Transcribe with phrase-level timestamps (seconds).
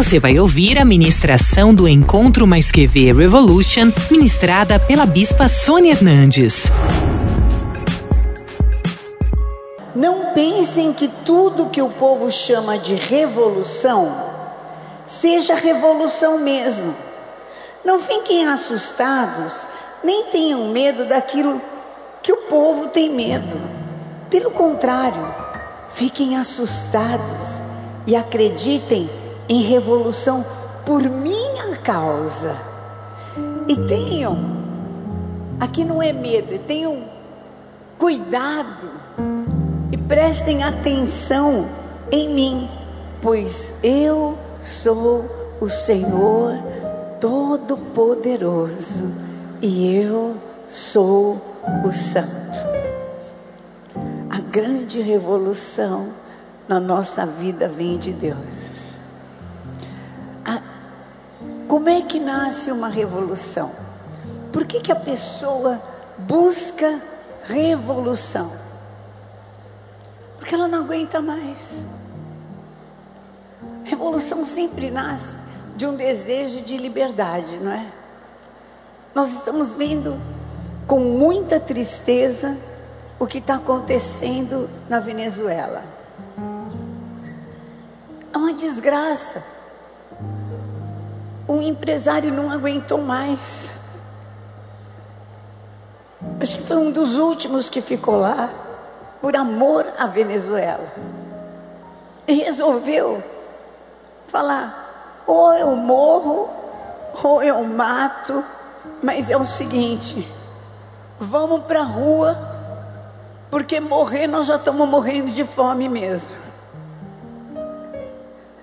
[0.00, 6.68] Você vai ouvir a ministração do Encontro Mais QV Revolution, ministrada pela Bispa Sônia Hernandes.
[9.94, 14.10] Não pensem que tudo que o povo chama de revolução
[15.06, 16.94] seja revolução mesmo.
[17.84, 19.66] Não fiquem assustados,
[20.02, 21.60] nem tenham medo daquilo
[22.22, 23.60] que o povo tem medo.
[24.30, 25.34] Pelo contrário,
[25.90, 27.60] fiquem assustados
[28.06, 29.06] e acreditem
[29.50, 30.46] em revolução
[30.86, 32.56] por minha causa.
[33.66, 34.38] E tenham,
[35.58, 37.02] aqui não é medo, tenham
[37.98, 38.88] cuidado
[39.90, 41.66] e prestem atenção
[42.12, 42.70] em mim,
[43.20, 45.28] pois eu sou
[45.60, 46.56] o Senhor
[47.20, 49.12] Todo-Poderoso
[49.60, 50.36] e eu
[50.68, 51.40] sou
[51.84, 52.30] o Santo.
[54.30, 56.08] A grande revolução
[56.68, 58.89] na nossa vida vem de Deus.
[61.70, 63.70] Como é que nasce uma revolução?
[64.52, 65.80] Por que, que a pessoa
[66.18, 67.00] busca
[67.44, 68.50] revolução?
[70.36, 71.76] Porque ela não aguenta mais.
[73.84, 75.36] Revolução sempre nasce
[75.76, 77.86] de um desejo de liberdade, não é?
[79.14, 80.20] Nós estamos vendo
[80.88, 82.58] com muita tristeza
[83.16, 85.84] o que está acontecendo na Venezuela.
[88.34, 89.59] É uma desgraça
[91.50, 93.72] um empresário não aguentou mais.
[96.40, 98.50] Acho que foi um dos últimos que ficou lá,
[99.20, 100.86] por amor à Venezuela.
[102.26, 103.22] E resolveu
[104.28, 106.48] falar: ou eu morro,
[107.22, 108.44] ou eu mato,
[109.02, 110.26] mas é o seguinte,
[111.18, 112.36] vamos para a rua,
[113.50, 116.34] porque morrer nós já estamos morrendo de fome mesmo.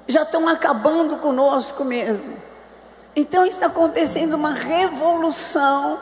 [0.08, 2.37] Já estão acabando conosco mesmo.
[3.20, 6.00] Então está acontecendo uma revolução,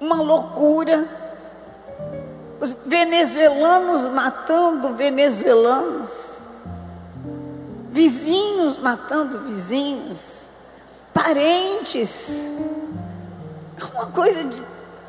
[0.00, 1.06] uma loucura.
[2.58, 6.38] Os venezuelanos matando venezuelanos,
[7.90, 10.48] vizinhos matando vizinhos,
[11.12, 12.46] parentes.
[13.78, 14.62] É uma coisa de,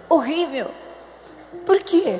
[0.10, 0.70] horrível.
[1.66, 2.20] Por quê?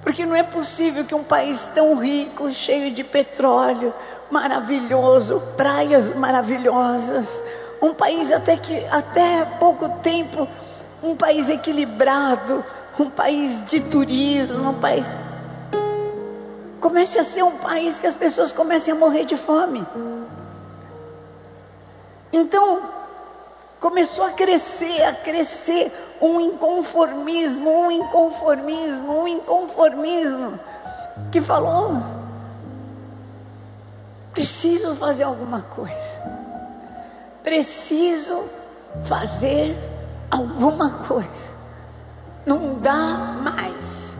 [0.00, 3.92] Porque não é possível que um país tão rico, cheio de petróleo,
[4.32, 7.42] maravilhoso, praias maravilhosas,
[7.82, 10.48] um país até que até pouco tempo,
[11.02, 12.64] um país equilibrado,
[12.98, 15.04] um país de turismo, um país
[16.80, 19.86] comece a ser um país que as pessoas comecem a morrer de fome.
[22.32, 22.82] Então,
[23.78, 30.58] começou a crescer, a crescer um inconformismo, um inconformismo, um inconformismo,
[31.30, 32.21] que falou:
[34.32, 36.18] Preciso fazer alguma coisa.
[37.42, 38.48] Preciso
[39.04, 39.76] fazer
[40.30, 41.52] alguma coisa.
[42.46, 44.16] Não dá mais.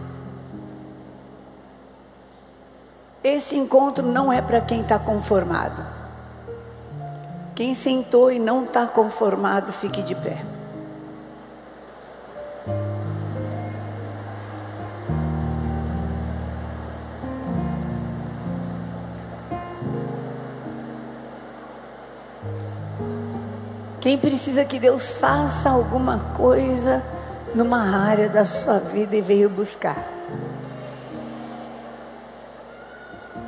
[3.25, 5.87] Esse encontro não é para quem está conformado.
[7.55, 10.52] Quem sentou e não está conformado, fique de pé.
[24.03, 27.01] Quem precisa que Deus faça alguma coisa
[27.55, 29.97] numa área da sua vida e veio buscar.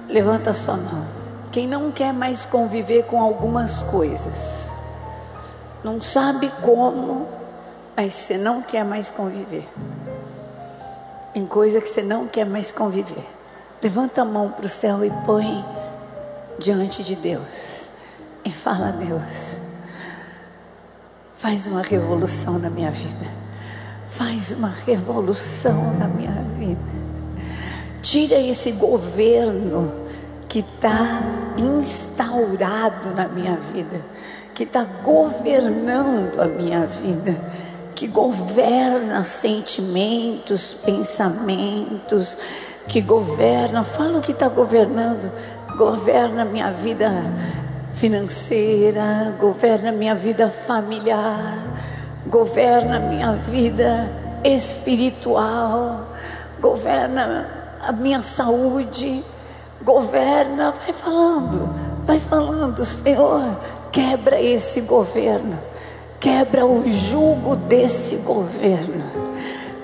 [0.09, 1.05] Levanta sua mão.
[1.51, 4.71] Quem não quer mais conviver com algumas coisas,
[5.83, 7.27] não sabe como,
[7.97, 9.69] mas você não quer mais conviver.
[11.35, 13.27] Em coisa que você não quer mais conviver.
[13.83, 15.65] Levanta a mão para o céu e põe
[16.61, 17.89] diante de Deus.
[18.45, 19.64] E fala a Deus
[21.45, 23.27] Faz uma revolução na minha vida.
[24.09, 26.81] Faz uma revolução na minha vida.
[28.01, 29.93] Tira esse governo
[30.49, 31.21] que está
[31.59, 34.01] instaurado na minha vida,
[34.55, 37.39] que está governando a minha vida,
[37.95, 42.39] que governa sentimentos, pensamentos,
[42.89, 45.31] que governa, fala o que está governando,
[45.77, 47.11] governa a minha vida
[47.95, 51.63] financeira, governa minha vida familiar,
[52.27, 54.11] governa minha vida
[54.45, 56.09] espiritual,
[56.61, 57.49] governa
[57.81, 59.23] a minha saúde,
[59.83, 61.69] governa, vai falando,
[62.07, 63.45] vai falando, Senhor,
[63.93, 65.59] quebra esse governo,
[66.19, 69.05] quebra o jugo desse governo,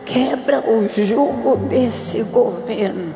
[0.04, 3.14] quebra o jugo desse governo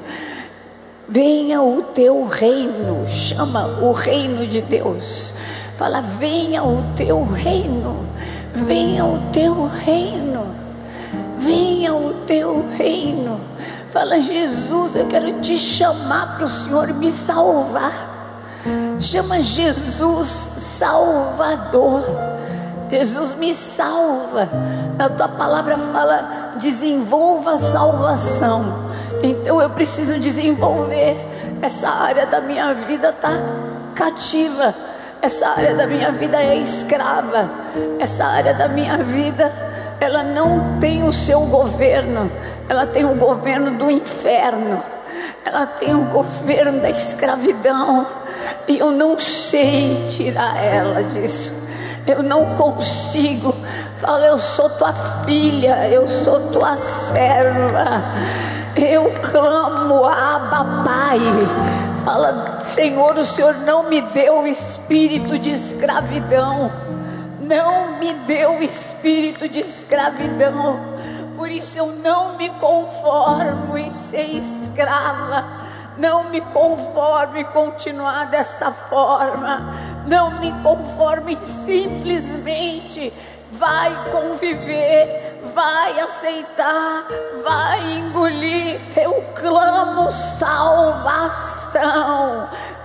[1.08, 5.34] Venha o teu reino, chama o reino de Deus.
[5.76, 8.06] Fala, venha o teu reino,
[8.54, 10.46] venha o teu reino,
[11.38, 13.38] venha o teu reino.
[13.92, 18.14] Fala, Jesus, eu quero te chamar para o Senhor me salvar.
[18.98, 22.02] Chama Jesus Salvador.
[22.90, 24.48] Jesus me salva.
[24.98, 28.83] A tua palavra fala: desenvolva a salvação.
[29.24, 31.16] Então eu preciso desenvolver.
[31.62, 33.30] Essa área da minha vida está
[33.94, 34.74] cativa.
[35.22, 37.48] Essa área da minha vida é escrava.
[37.98, 39.50] Essa área da minha vida,
[39.98, 42.30] ela não tem o seu governo.
[42.68, 44.82] Ela tem o governo do inferno.
[45.42, 48.06] Ela tem o governo da escravidão.
[48.68, 51.66] E eu não sei tirar ela disso.
[52.06, 53.54] Eu não consigo.
[53.96, 54.92] Fala, eu sou tua
[55.24, 58.04] filha, eu sou tua serva.
[58.76, 61.20] Eu clamo, Abba Pai.
[62.04, 66.72] Fala, Senhor, o Senhor não me deu espírito de escravidão.
[67.40, 70.80] Não me deu espírito de escravidão.
[71.36, 75.44] Por isso eu não me conformo em ser escrava.
[75.96, 79.72] Não me conformo em continuar dessa forma.
[80.06, 83.12] Não me conformo em simplesmente
[83.58, 87.06] vai conviver, vai aceitar,
[87.42, 88.80] vai engolir.
[88.96, 91.64] Eu clamo salvação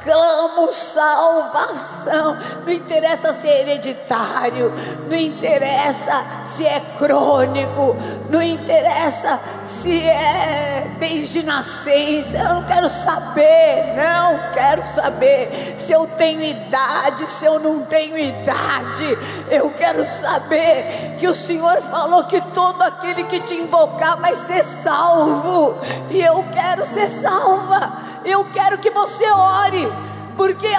[0.04, 2.38] clamo salvação.
[2.66, 4.72] Não interessa se é hereditário,
[5.07, 7.96] não interessa se é crônico,
[8.30, 12.38] não interessa se é desde nascença.
[12.38, 18.18] Eu não quero saber, não quero saber se eu tenho idade, se eu não tenho
[18.18, 19.18] idade.
[19.50, 24.63] Eu quero saber que o Senhor falou que todo aquele que te invocar vai ser
[24.63, 25.75] salvo,
[26.10, 28.10] e eu quero ser salva.
[28.25, 29.92] Eu quero que você ore,
[30.40, 30.70] porque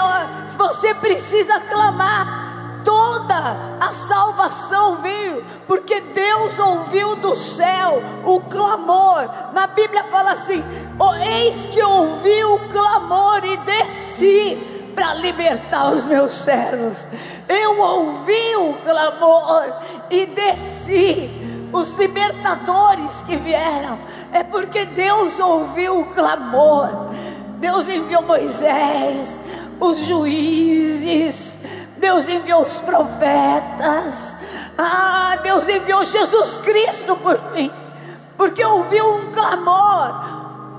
[0.56, 2.48] você precisa clamar.
[2.82, 3.34] Toda
[3.78, 9.28] a salvação veio, porque Deus ouviu do céu o clamor.
[9.52, 10.64] Na Bíblia fala assim:
[11.22, 17.06] Eis que ouvi o clamor e desci para libertar os meus servos.
[17.46, 19.74] Eu ouvi o clamor
[20.10, 21.30] e desci.
[21.70, 23.98] Os libertadores que vieram
[24.32, 27.10] é porque Deus ouviu o clamor.
[27.60, 29.38] Deus enviou Moisés,
[29.80, 31.56] os juízes,
[31.96, 34.36] Deus enviou os profetas,
[34.78, 37.70] ah, Deus enviou Jesus Cristo por fim,
[38.36, 40.30] porque ouviu um clamor.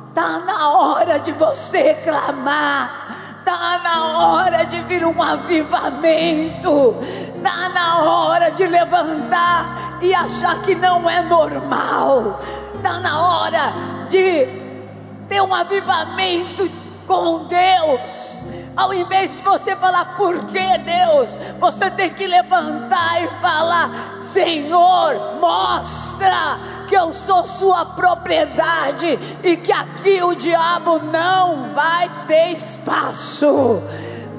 [0.09, 6.95] Está na hora de você clamar, está na hora de vir um avivamento,
[7.35, 12.41] está na hora de levantar e achar que não é normal,
[12.75, 13.73] está na hora
[14.09, 14.45] de
[15.29, 16.69] ter um avivamento
[17.07, 18.41] com Deus.
[18.75, 23.89] Ao invés de você falar por que Deus, você tem que levantar e falar:
[24.23, 32.53] Senhor, mostra que eu sou sua propriedade e que aqui o diabo não vai ter
[32.53, 33.81] espaço.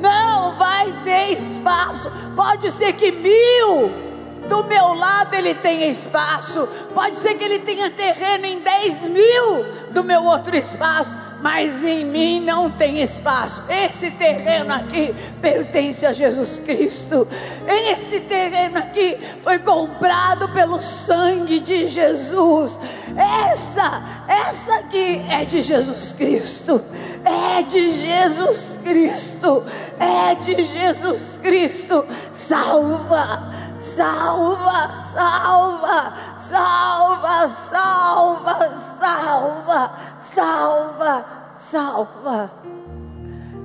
[0.01, 2.11] Não vai ter espaço.
[2.35, 4.12] Pode ser que mil
[4.49, 6.69] do meu lado ele tem espaço.
[6.95, 11.15] Pode ser que ele tenha terreno em 10 mil do meu outro espaço.
[11.41, 13.63] Mas em mim não tem espaço.
[13.69, 17.27] Esse terreno aqui pertence a Jesus Cristo.
[17.67, 22.79] Esse terreno aqui foi comprado pelo sangue de Jesus.
[23.17, 26.81] Essa, essa aqui é de Jesus Cristo.
[27.25, 29.65] É de Jesus Cristo.
[29.99, 32.07] É de Jesus Cristo.
[32.33, 38.71] Salva salva, salva, salva, salva,
[39.01, 39.91] salva,
[40.23, 41.25] salva,
[41.59, 42.51] salva.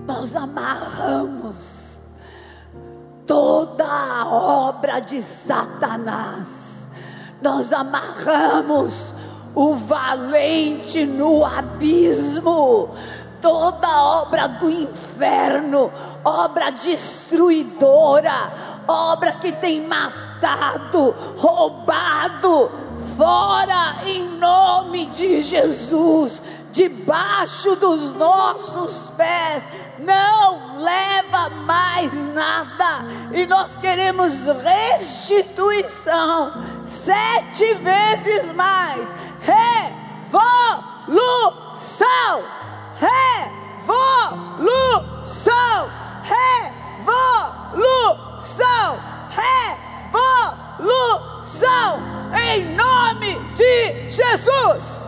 [0.07, 1.77] Nós amarramos
[3.27, 6.87] toda a obra de Satanás,
[7.41, 9.13] nós amarramos
[9.53, 12.89] o valente no abismo,
[13.41, 15.91] toda obra do inferno,
[16.23, 22.71] obra destruidora, obra que tem matado, roubado,
[23.17, 26.41] fora em nome de Jesus,
[26.71, 29.63] debaixo dos nossos pés,
[29.99, 36.53] não leva mais nada, e nós queremos restituição,
[36.85, 39.09] sete vezes mais,
[39.41, 40.37] revolução,
[42.99, 44.67] revolução,
[46.21, 46.76] revolução
[47.07, 48.99] revolução,
[50.79, 51.99] revolução,
[52.33, 55.01] em nome de Jesus.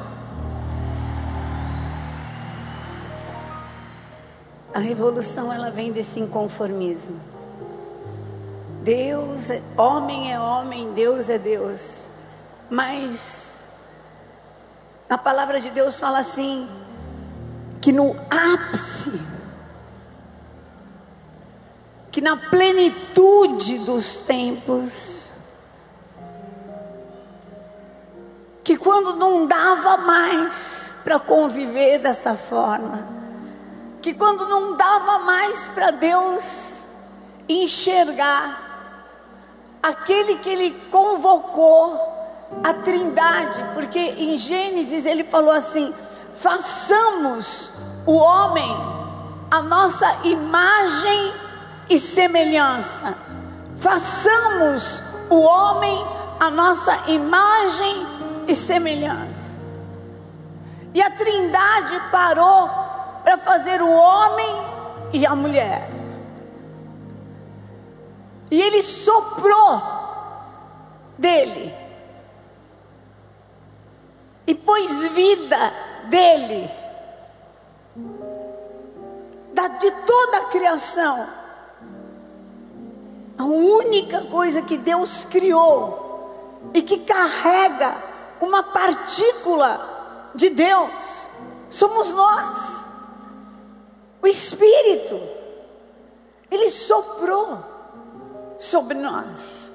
[4.73, 7.19] A revolução ela vem desse inconformismo.
[8.83, 12.07] Deus, é, homem é homem, Deus é Deus.
[12.69, 13.63] Mas
[15.09, 16.69] a palavra de Deus fala assim:
[17.81, 19.19] que no ápice,
[22.11, 25.29] que na plenitude dos tempos,
[28.63, 33.07] que quando não dava mais para conviver dessa forma,
[34.01, 36.79] que quando não dava mais para Deus
[37.47, 38.69] enxergar
[39.81, 42.17] aquele que ele convocou
[42.63, 45.93] a Trindade, porque em Gênesis ele falou assim:
[46.35, 47.73] façamos
[48.05, 48.99] o homem
[49.51, 51.33] a nossa imagem
[51.89, 53.15] e semelhança.
[53.77, 56.05] Façamos o homem
[56.39, 58.05] a nossa imagem
[58.47, 59.49] e semelhança.
[60.93, 62.69] E a Trindade parou
[63.23, 64.61] para fazer o homem
[65.13, 65.89] e a mulher.
[68.51, 69.81] E ele soprou
[71.17, 71.73] dele
[74.47, 75.71] e pôs vida
[76.05, 76.67] dele,
[79.53, 81.38] da, de toda a criação.
[83.39, 87.95] A única coisa que Deus criou e que carrega
[88.41, 91.29] uma partícula de Deus
[91.69, 92.83] somos nós.
[94.21, 95.17] O Espírito,
[96.51, 97.63] Ele soprou
[98.59, 99.71] sobre nós.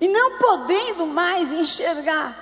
[0.00, 2.36] E não podendo mais enxergar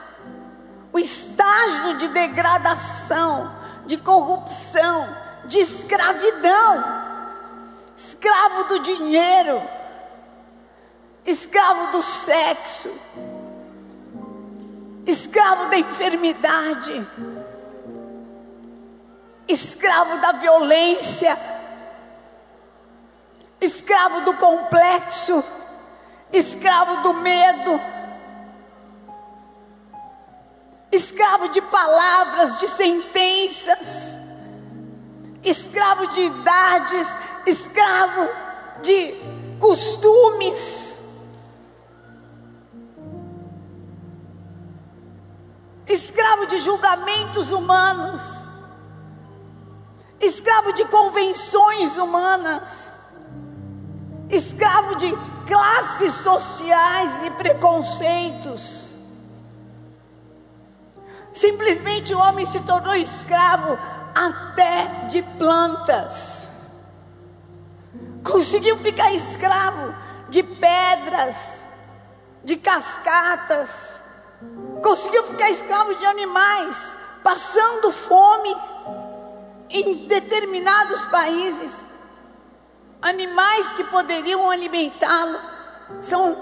[0.90, 6.99] o estágio de degradação, de corrupção, de escravidão,
[7.96, 9.62] escravo do dinheiro,
[11.24, 12.90] escravo do sexo,
[15.06, 17.06] escravo da enfermidade,
[19.48, 21.36] escravo da violência,
[23.60, 25.44] escravo do complexo,
[26.32, 27.80] escravo do medo.
[30.92, 34.16] Escravo de palavras, de sentenças,
[35.42, 37.16] escravo de idades,
[37.46, 38.28] escravo
[38.82, 39.14] de
[39.58, 40.98] costumes.
[45.86, 48.22] Escravo de julgamentos humanos,
[50.20, 52.92] escravo de convenções humanas,
[54.28, 55.12] escravo de
[55.48, 58.90] classes sociais e preconceitos.
[61.32, 63.76] Simplesmente o homem se tornou escravo
[64.14, 66.48] até de plantas.
[68.24, 69.94] Conseguiu ficar escravo
[70.28, 71.64] de pedras,
[72.44, 73.96] de cascatas.
[74.82, 78.54] Conseguiu ficar escravo de animais, passando fome
[79.68, 81.86] em determinados países.
[83.02, 85.40] Animais que poderiam alimentá-lo
[86.00, 86.36] são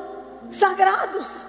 [0.50, 1.46] sagrados.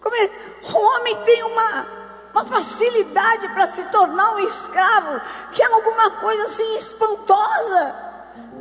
[0.00, 0.30] Como é,
[0.62, 1.86] o homem tem uma,
[2.32, 5.20] uma facilidade para se tornar um escravo,
[5.52, 7.94] que é alguma coisa assim espantosa.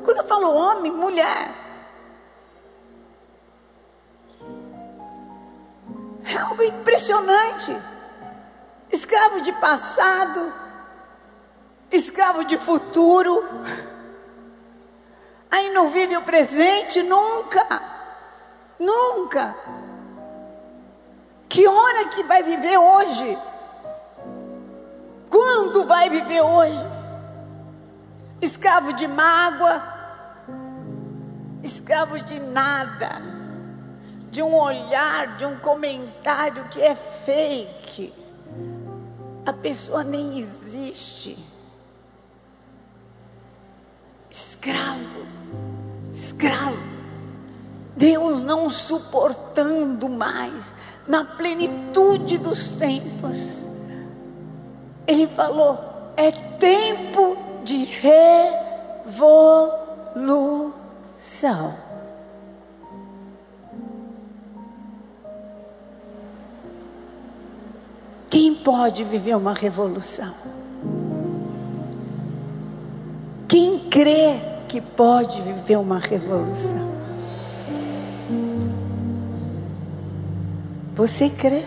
[0.03, 1.51] Quando eu falo homem, mulher,
[6.25, 7.75] é algo impressionante.
[8.89, 10.53] Escravo de passado,
[11.91, 13.43] escravo de futuro.
[15.51, 17.65] Aí não vive o presente nunca,
[18.79, 19.55] nunca.
[21.49, 23.37] Que hora que vai viver hoje?
[25.29, 26.85] Quando vai viver hoje?
[28.41, 29.81] Escravo de mágoa,
[31.63, 33.21] escravo de nada,
[34.29, 38.13] de um olhar, de um comentário que é fake.
[39.45, 41.37] A pessoa nem existe.
[44.29, 45.25] Escravo,
[46.13, 46.97] escravo.
[47.95, 50.75] Deus não suportando mais,
[51.07, 53.66] na plenitude dos tempos,
[55.07, 55.79] Ele falou:
[56.17, 57.85] é tempo de
[59.05, 59.47] revolução.
[68.29, 70.33] Quem pode viver uma revolução?
[73.47, 74.35] Quem crê
[74.67, 76.87] que pode viver uma revolução?
[80.93, 81.63] Você crê?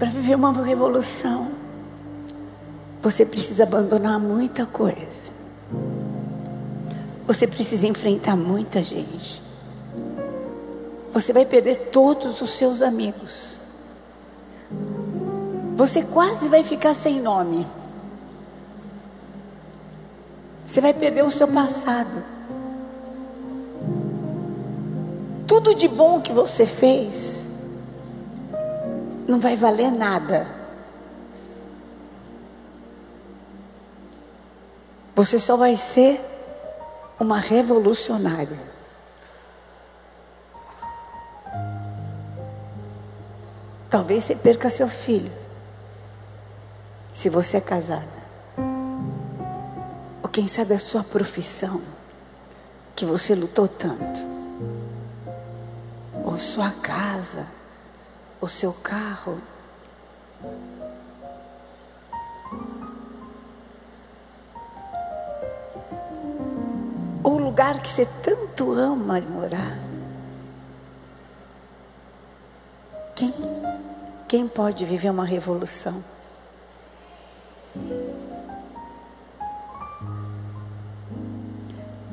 [0.00, 1.52] Para viver uma revolução,
[3.02, 5.30] você precisa abandonar muita coisa.
[7.26, 9.42] Você precisa enfrentar muita gente.
[11.12, 13.60] Você vai perder todos os seus amigos.
[15.76, 17.66] você quase vai ficar sem nome.
[20.66, 22.24] Você vai perder o seu passado.
[25.46, 27.39] Tudo de bom que você fez
[29.30, 30.44] não vai valer nada.
[35.14, 36.20] Você só vai ser
[37.18, 38.58] uma revolucionária.
[43.88, 45.30] Talvez você perca seu filho,
[47.12, 48.20] se você é casada.
[50.22, 51.80] Ou quem sabe a sua profissão,
[52.96, 54.20] que você lutou tanto.
[56.24, 57.46] Ou sua casa,
[58.40, 59.40] ou seu carro.
[67.22, 69.78] O lugar que você tanto ama morar.
[73.14, 73.34] Quem,
[74.26, 76.02] quem pode viver uma revolução?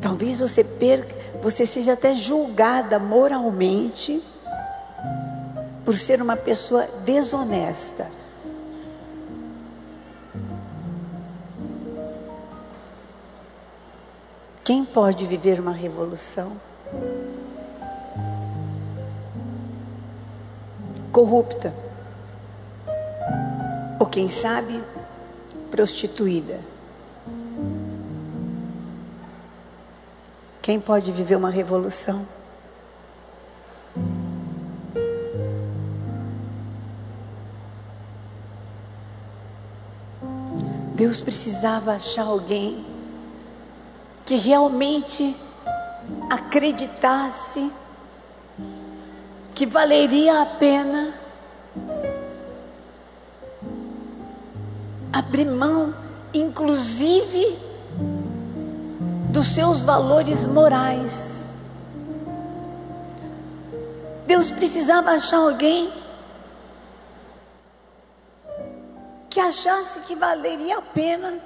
[0.02, 4.22] Talvez você perca, você seja até julgada moralmente
[5.88, 8.12] por ser uma pessoa desonesta.
[14.66, 16.58] Quem pode viver uma revolução?
[21.14, 21.74] Corrupta.
[23.98, 24.84] Ou quem sabe,
[25.72, 26.60] prostituída.
[30.62, 32.28] Quem pode viver uma revolução?
[40.98, 42.84] Deus precisava achar alguém
[44.26, 45.36] que realmente
[46.28, 47.72] acreditasse
[49.54, 51.14] que valeria a pena
[55.14, 55.94] abrir mão,
[56.34, 57.60] inclusive
[59.30, 61.50] dos seus valores morais.
[64.26, 65.92] Deus precisava achar alguém
[69.38, 71.40] que achasse que valeria a pena,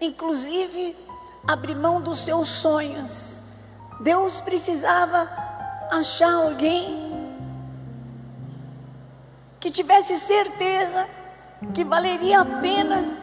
[0.00, 0.96] inclusive,
[1.46, 3.38] abrir mão dos seus sonhos.
[4.00, 5.30] Deus precisava
[5.92, 7.38] achar alguém
[9.60, 11.06] que tivesse certeza
[11.72, 13.16] que valeria a pena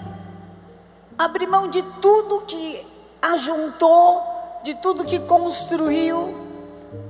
[1.18, 2.88] abrir mão de tudo que
[3.22, 4.24] ajuntou
[4.64, 6.34] de tudo que construiu,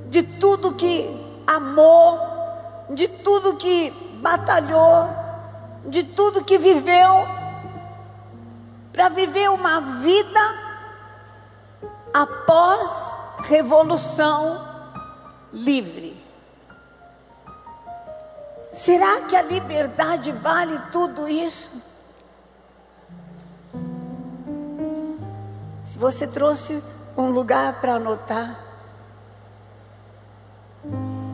[0.10, 2.18] de tudo que amou,
[2.90, 5.23] de tudo que batalhou,
[5.86, 7.28] de tudo que viveu,
[8.92, 10.40] para viver uma vida
[12.14, 13.12] após
[13.46, 14.66] revolução
[15.52, 16.16] livre.
[18.72, 21.82] Será que a liberdade vale tudo isso?
[25.84, 26.82] Se você trouxe
[27.16, 28.60] um lugar para anotar,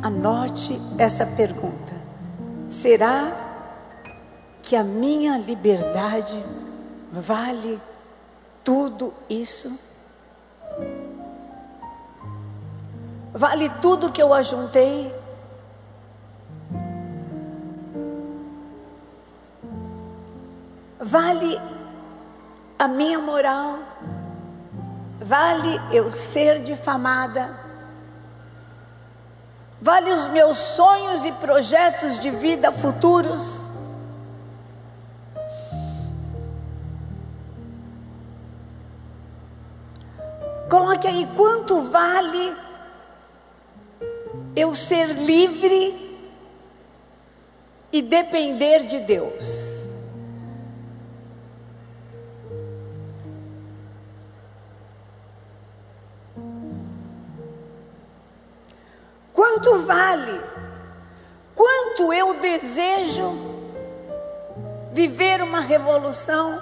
[0.03, 1.93] anote essa pergunta:
[2.69, 3.48] será
[4.69, 6.45] que a minha liberdade
[7.11, 7.81] vale
[8.63, 9.79] tudo isso?
[13.33, 15.11] Vale tudo que eu ajuntei?
[20.99, 21.59] Vale
[22.77, 23.79] a minha moral?
[25.19, 27.59] Vale eu ser difamada?
[29.81, 33.58] Vale os meus sonhos e projetos de vida futuros?
[40.69, 42.55] Coloque aí quanto vale
[44.55, 46.19] eu ser livre
[47.91, 49.89] e depender de Deus.
[59.33, 60.39] Quanto vale?
[61.55, 63.31] Quanto eu desejo
[64.91, 66.61] viver uma revolução?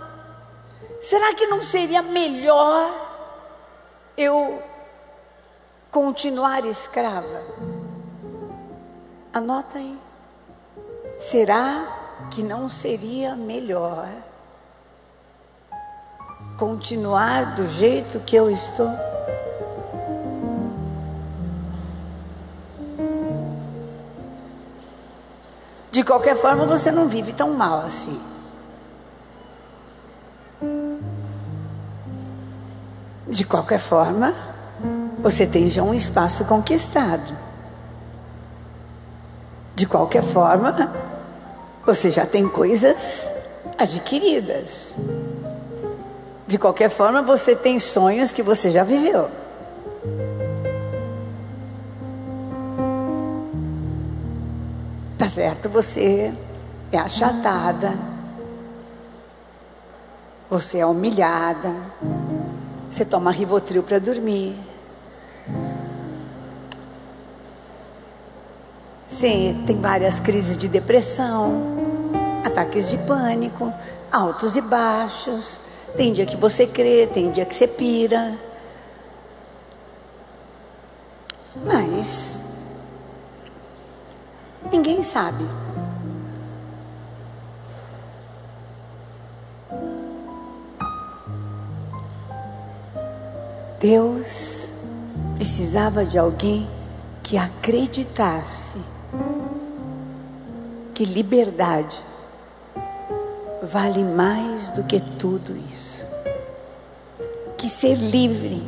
[1.02, 3.07] Será que não seria melhor
[4.18, 4.64] eu
[5.92, 7.44] continuar escrava?
[9.32, 9.98] Anota aí.
[11.20, 14.10] Será que não seria melhor
[16.58, 18.90] continuar do jeito que eu estou?
[25.92, 28.20] De qualquer forma, você não vive tão mal assim.
[33.30, 34.34] De qualquer forma,
[35.20, 37.36] você tem já um espaço conquistado.
[39.76, 40.94] De qualquer forma,
[41.86, 43.30] você já tem coisas
[43.78, 44.94] adquiridas.
[46.48, 49.30] De qualquer forma, você tem sonhos que você já viveu.
[55.18, 56.34] Tá certo, você
[56.92, 57.94] é achatada,
[60.50, 61.74] você é humilhada,
[62.90, 64.56] você toma Rivotril para dormir.
[69.08, 71.54] Você tem várias crises de depressão,
[72.46, 73.74] ataques de pânico,
[74.12, 75.60] altos e baixos.
[75.96, 78.38] Tem dia que você crê, tem dia que você pira.
[81.66, 82.44] Mas
[84.72, 85.46] ninguém sabe.
[93.80, 94.70] Deus
[95.36, 96.68] precisava de alguém
[97.22, 98.80] que acreditasse
[100.96, 102.00] que liberdade
[103.62, 106.08] vale mais do que tudo isso.
[107.56, 108.64] Que ser livre,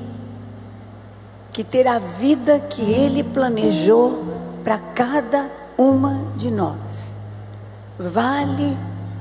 [1.51, 4.23] que ter a vida que Ele planejou
[4.63, 7.15] para cada uma de nós,
[7.97, 8.77] vale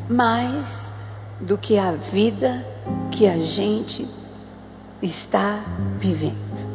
[0.08, 0.92] mais
[1.40, 2.66] do que a vida
[3.10, 4.17] que a gente
[5.02, 5.60] está
[5.98, 6.68] vivendo.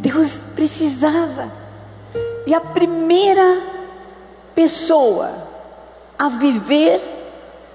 [0.00, 1.50] Deus precisava,
[2.46, 3.62] e a primeira
[4.54, 5.32] pessoa
[6.18, 7.00] a viver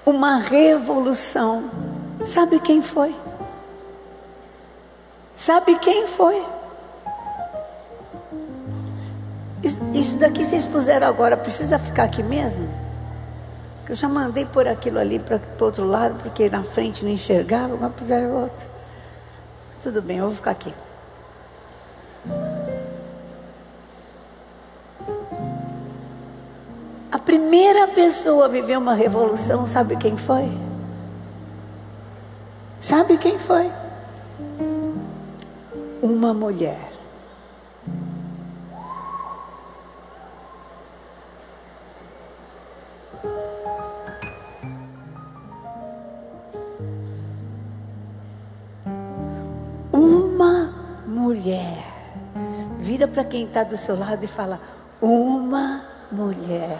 [0.06, 1.70] uma revolução,
[2.24, 3.14] sabe quem foi?
[5.34, 6.40] Sabe quem foi?
[9.94, 12.68] Isso daqui vocês puseram agora, precisa ficar aqui mesmo?
[13.90, 17.74] Eu já mandei por aquilo ali para o outro lado, porque na frente não enxergava,
[17.74, 18.68] agora puseram outro.
[19.82, 20.72] Tudo bem, eu vou ficar aqui.
[27.10, 30.48] A primeira pessoa a viver uma revolução, sabe quem foi?
[32.78, 33.68] Sabe quem foi?
[36.00, 36.89] Uma mulher.
[51.40, 51.78] Mulher.
[52.78, 54.60] Vira para quem está do seu lado e fala:
[55.00, 56.76] Uma mulher.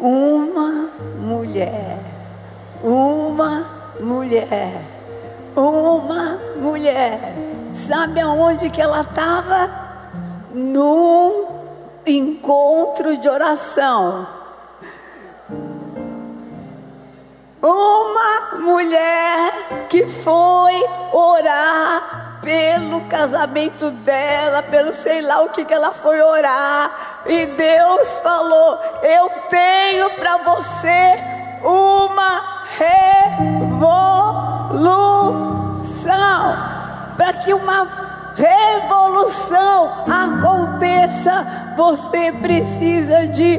[0.00, 1.98] Uma mulher.
[2.82, 3.66] Uma
[4.00, 4.84] mulher.
[5.54, 7.18] Uma mulher.
[7.74, 9.70] Sabe aonde que ela estava?
[10.52, 11.46] Num
[12.06, 14.26] encontro de oração.
[17.64, 25.90] Uma mulher que foi orar pelo casamento dela, pelo sei lá o que, que ela
[25.92, 27.22] foi orar.
[27.24, 31.18] E Deus falou: Eu tenho para você
[31.62, 32.42] uma
[32.76, 33.94] revolução.
[37.16, 37.88] Para que uma
[38.36, 43.58] revolução aconteça, você precisa de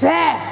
[0.00, 0.49] fé.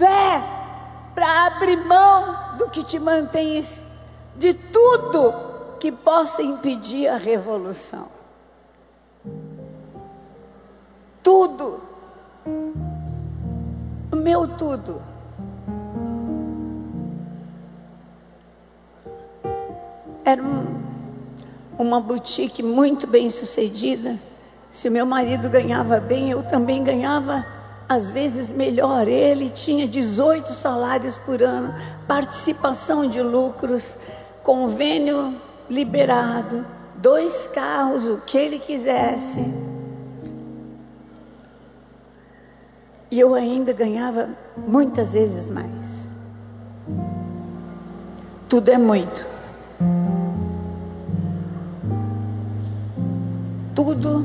[0.00, 0.42] Fé
[1.14, 3.62] para abrir mão do que te mantém
[4.34, 5.34] de tudo
[5.78, 8.08] que possa impedir a revolução.
[11.22, 11.82] Tudo.
[14.10, 15.02] O meu tudo.
[20.24, 20.82] Era um,
[21.78, 24.18] uma boutique muito bem sucedida
[24.70, 27.44] se o meu marido ganhava bem, eu também ganhava
[27.90, 29.08] às vezes melhor.
[29.08, 31.74] Ele tinha 18 salários por ano,
[32.06, 33.96] participação de lucros,
[34.44, 35.34] convênio
[35.68, 39.44] liberado, dois carros, o que ele quisesse.
[43.10, 46.08] E eu ainda ganhava muitas vezes mais.
[48.48, 49.26] Tudo é muito.
[53.74, 54.24] Tudo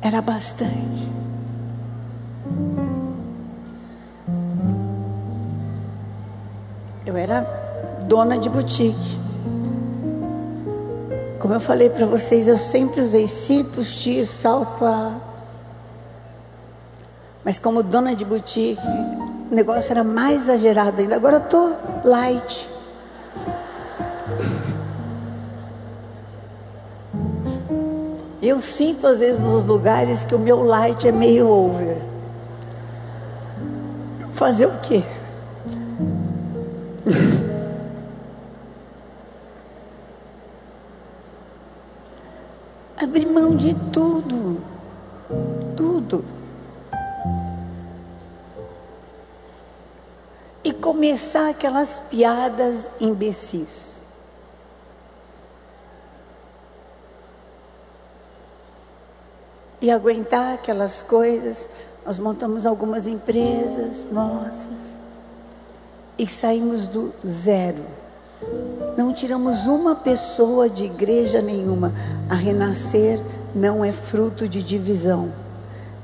[0.00, 1.08] era bastante.
[7.04, 7.40] Eu era
[8.06, 9.18] dona de boutique.
[11.38, 15.14] Como eu falei para vocês, eu sempre usei cipos, tios, salto a.
[17.44, 18.80] Mas como dona de boutique,
[19.50, 21.16] o negócio era mais exagerado ainda.
[21.16, 21.72] Agora eu tô
[22.04, 22.68] light.
[28.48, 31.98] Eu sinto às vezes nos lugares que o meu light é meio over.
[34.32, 35.02] Fazer o quê?
[42.96, 44.62] Abrir mão de tudo,
[45.76, 46.24] tudo.
[50.64, 53.97] E começar aquelas piadas imbecis.
[59.80, 61.68] E aguentar aquelas coisas.
[62.04, 64.98] Nós montamos algumas empresas nossas
[66.18, 67.84] e saímos do zero.
[68.96, 71.92] Não tiramos uma pessoa de igreja nenhuma.
[72.28, 73.20] A renascer
[73.54, 75.32] não é fruto de divisão.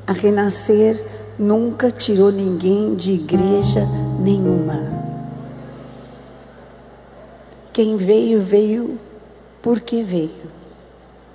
[0.06, 1.02] A renascer
[1.38, 3.86] nunca tirou ninguém de igreja
[4.20, 4.94] nenhuma.
[7.72, 9.00] Quem veio, veio
[9.60, 10.50] porque veio,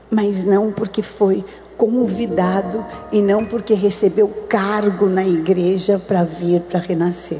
[0.09, 1.43] mas não porque foi
[1.79, 7.39] convidado e não porque recebeu cargo na igreja para vir para renascer.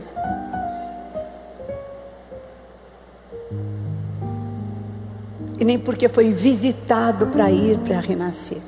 [5.60, 8.62] e nem porque foi visitado para ir para renascer.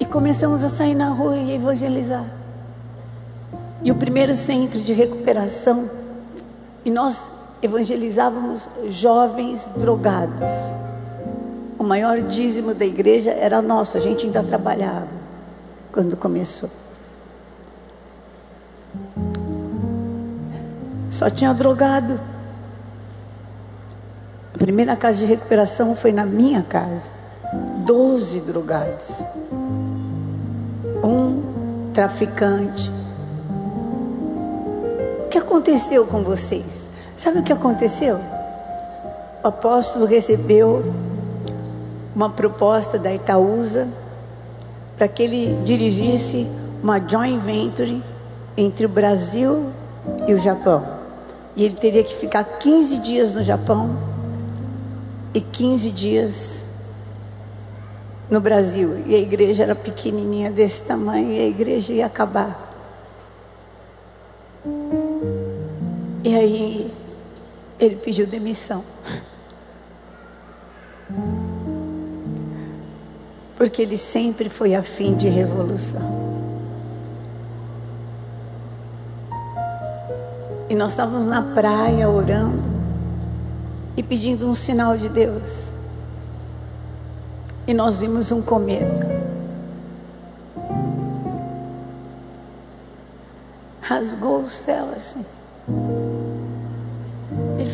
[0.00, 2.24] E começamos a sair na rua e evangelizar.
[3.84, 5.90] E o primeiro centro de recuperação,
[6.82, 10.50] e nós evangelizávamos jovens drogados.
[11.78, 15.08] O maior dízimo da igreja era nosso, a gente ainda trabalhava
[15.92, 16.68] quando começou.
[21.10, 22.18] Só tinha drogado.
[24.54, 27.10] A primeira casa de recuperação foi na minha casa.
[27.84, 29.22] Doze drogados.
[31.04, 32.90] Um traficante.
[35.24, 36.81] O que aconteceu com vocês?
[37.22, 38.18] Sabe o que aconteceu?
[39.44, 40.92] O apóstolo recebeu
[42.16, 43.86] uma proposta da Itaúsa
[44.96, 46.48] para que ele dirigisse
[46.82, 48.02] uma joint venture
[48.56, 49.70] entre o Brasil
[50.26, 50.84] e o Japão.
[51.54, 53.96] E ele teria que ficar 15 dias no Japão
[55.32, 56.64] e 15 dias
[58.28, 59.00] no Brasil.
[59.06, 62.74] E a igreja era pequenininha desse tamanho e a igreja ia acabar.
[66.24, 67.01] E aí
[67.84, 68.84] ele pediu demissão.
[73.56, 76.22] Porque ele sempre foi afim de revolução.
[80.70, 82.62] E nós estávamos na praia orando
[83.96, 85.72] e pedindo um sinal de Deus.
[87.66, 89.10] E nós vimos um cometa.
[93.80, 95.24] Rasgou o céu assim.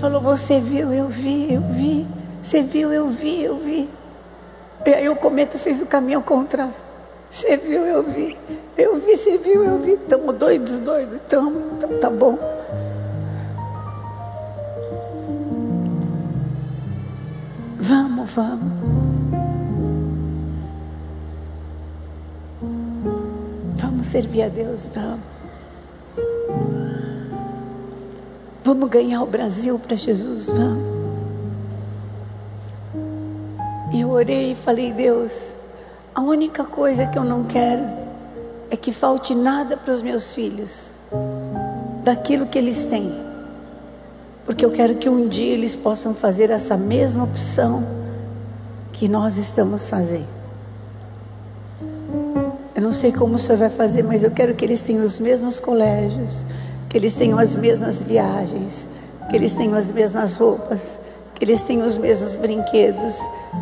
[0.01, 0.93] Falou: Você viu?
[0.93, 2.07] Eu vi, eu vi.
[2.41, 2.93] Você viu?
[2.93, 3.89] Eu vi, eu vi.
[4.87, 6.75] E aí o cometa fez o caminho ao contrário.
[7.31, 7.85] Você viu?
[7.85, 8.39] Eu vi.
[8.77, 9.65] Eu vi, você viu?
[9.65, 9.93] Eu vi.
[9.93, 11.17] Estamos doidos, doidos.
[11.17, 11.63] Estamos.
[11.73, 12.39] Então tá bom.
[17.81, 18.73] Vamos, vamos.
[23.77, 25.38] Vamos servir a Deus, vamos.
[28.69, 30.85] Vamos ganhar o Brasil para Jesus, vamos.
[33.95, 35.55] E eu orei e falei, Deus,
[36.15, 37.83] a única coisa que eu não quero
[38.71, 40.91] é que falte nada para os meus filhos,
[42.05, 43.27] daquilo que eles têm
[44.45, 47.87] porque eu quero que um dia eles possam fazer essa mesma opção
[48.93, 50.29] que nós estamos fazendo.
[52.75, 55.19] Eu não sei como o Senhor vai fazer, mas eu quero que eles tenham os
[55.19, 56.47] mesmos colégios,
[56.88, 58.88] que eles tenham as mesmas viagens,
[59.29, 60.98] que eles tenham as mesmas roupas,
[61.35, 63.16] que eles tenham os mesmos brinquedos,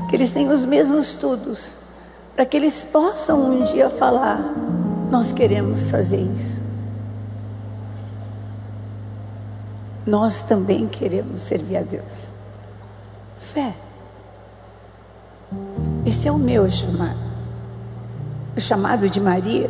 [0.08, 1.70] que eles tenham os mesmos estudos,
[2.34, 4.40] para que eles possam um dia falar:
[5.10, 6.66] Nós queremos fazer isso.
[10.06, 12.30] nós também queremos servir a Deus.
[13.40, 13.74] Fé.
[16.06, 17.18] Esse é o meu chamado.
[18.56, 19.68] O chamado de Maria.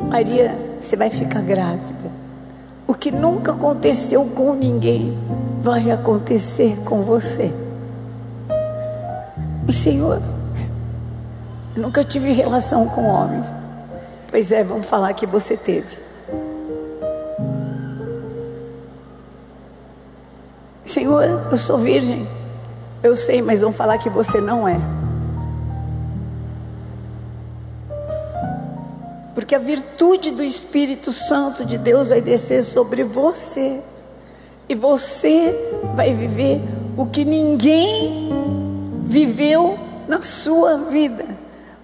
[0.00, 2.10] Maria, você vai ficar grávida.
[2.86, 5.16] O que nunca aconteceu com ninguém
[5.60, 7.52] vai acontecer com você.
[9.66, 10.22] E Senhor,
[11.76, 13.44] nunca tive relação com homem.
[14.30, 15.98] Pois é, vamos falar que você teve.
[20.84, 22.26] Senhor, eu sou virgem.
[23.02, 24.76] Eu sei, mas vão falar que você não é.
[29.38, 33.80] Porque a virtude do Espírito Santo de Deus vai descer sobre você.
[34.68, 35.54] E você
[35.94, 36.60] vai viver
[36.96, 38.32] o que ninguém
[39.04, 41.24] viveu na sua vida.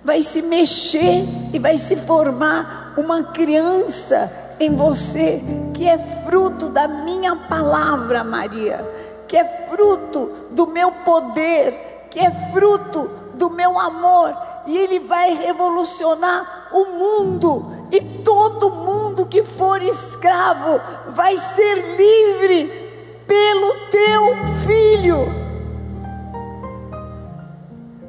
[0.02, 5.40] Vai se mexer e vai se formar uma criança em você
[5.74, 8.84] que é fruto da minha palavra, Maria,
[9.28, 15.34] que é fruto do meu poder, que é fruto do meu amor, e ele vai
[15.34, 22.84] revolucionar o mundo, e todo mundo que for escravo vai ser livre
[23.26, 24.34] pelo teu
[24.66, 25.44] filho.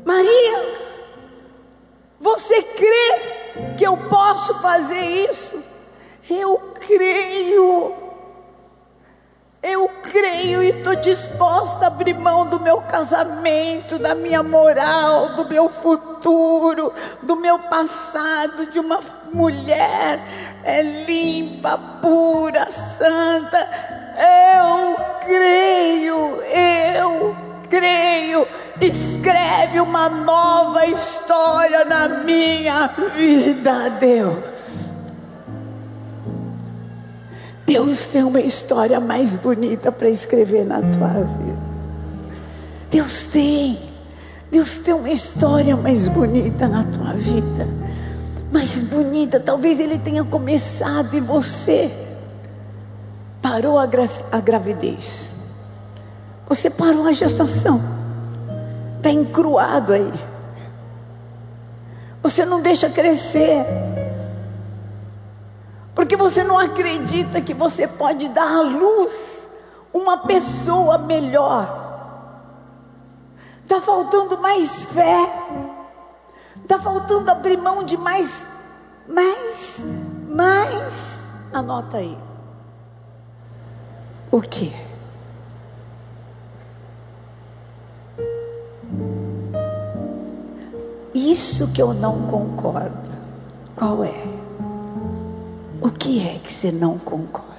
[0.05, 0.75] Maria,
[2.19, 5.63] você crê que eu posso fazer isso?
[6.29, 8.04] Eu creio.
[9.67, 15.49] Eu creio e estou disposta a abrir mão do meu casamento, da minha moral, do
[15.49, 18.99] meu futuro, do meu passado, de uma
[19.34, 20.19] mulher
[20.63, 23.67] é, limpa, pura, santa.
[24.15, 27.36] Eu creio, eu
[27.67, 28.47] creio.
[28.80, 34.54] Escreve uma nova história na minha vida, Deus.
[37.65, 41.58] Deus tem uma história mais bonita para escrever na tua vida.
[42.91, 43.80] Deus tem.
[44.51, 47.67] Deus tem uma história mais bonita na tua vida.
[48.51, 49.39] Mais bonita.
[49.39, 51.91] Talvez Ele tenha começado e você
[53.41, 55.30] parou a, gra a gravidez.
[56.47, 57.82] Você parou a gestação.
[58.97, 60.13] Está encruado aí.
[62.21, 63.65] Você não deixa crescer
[65.95, 69.47] porque você não acredita que você pode dar à luz
[69.93, 71.84] uma pessoa melhor.
[73.63, 75.17] Está faltando mais fé,
[76.62, 78.45] está faltando abrir mão de mais,
[79.08, 79.86] mais,
[80.27, 81.23] mais.
[81.53, 82.17] Anota aí.
[84.29, 84.75] O que?
[91.13, 93.10] Isso que eu não concordo.
[93.77, 94.35] Qual é?
[95.81, 97.55] O que é que você não concorda?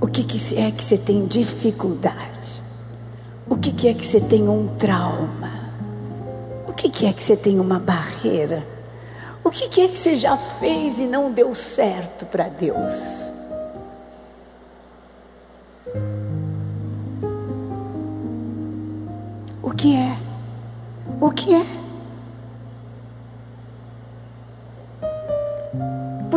[0.00, 2.62] O que, que é que você tem dificuldade?
[3.48, 5.70] O que, que é que você tem um trauma?
[6.66, 8.66] O que, que é que você tem uma barreira?
[9.44, 13.30] O que, que é que você já fez e não deu certo para Deus?
[19.62, 20.16] O que é?
[21.20, 21.79] O que é?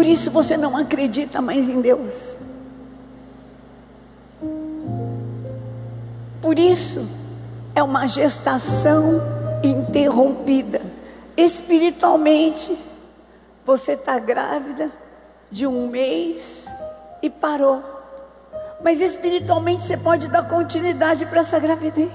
[0.04, 2.36] Por isso você não acredita mais em Deus.
[6.42, 7.08] Por isso
[7.74, 9.22] é uma gestação
[9.64, 10.82] interrompida.
[11.38, 12.78] Espiritualmente,
[13.66, 14.92] você está grávida
[15.50, 16.66] de um mês
[17.22, 17.82] e parou.
[18.84, 22.12] Mas espiritualmente você pode dar continuidade para essa gravidez.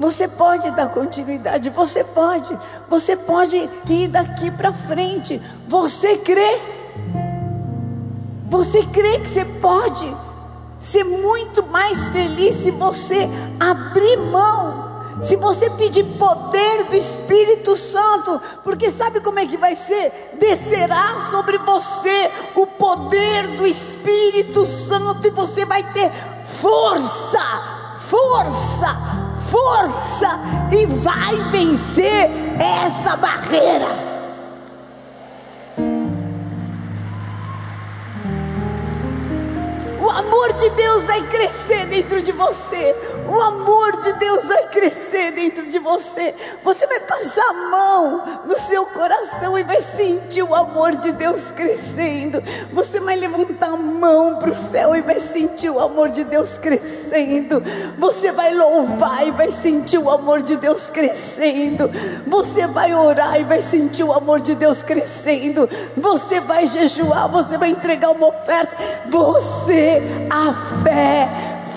[0.00, 2.58] Você pode dar continuidade, você pode,
[2.88, 5.38] você pode ir daqui para frente.
[5.68, 6.58] Você crê?
[8.48, 10.16] Você crê que você pode
[10.80, 13.28] ser muito mais feliz se você
[13.60, 14.88] abrir mão
[15.22, 20.30] se você pedir poder do Espírito Santo, porque sabe como é que vai ser?
[20.38, 26.10] Descerá sobre você o poder do Espírito Santo e você vai ter
[26.58, 27.42] força,
[28.08, 30.38] força, força
[30.72, 34.09] e vai vencer essa barreira.
[40.10, 42.96] O amor de Deus vai crescer dentro de você.
[43.28, 46.34] O amor de Deus vai crescer dentro de você.
[46.64, 51.52] Você vai passar a mão no seu coração e vai sentir o amor de Deus
[51.52, 52.42] crescendo.
[52.72, 56.58] Você vai levantar a mão para o céu e vai sentir o amor de Deus
[56.58, 57.62] crescendo.
[57.96, 61.88] Você vai louvar e vai sentir o amor de Deus crescendo.
[62.26, 65.70] Você vai orar e vai sentir o amor de Deus crescendo.
[65.96, 68.76] Você vai jejuar, você vai entregar uma oferta.
[69.06, 69.99] Você
[70.30, 71.28] a fé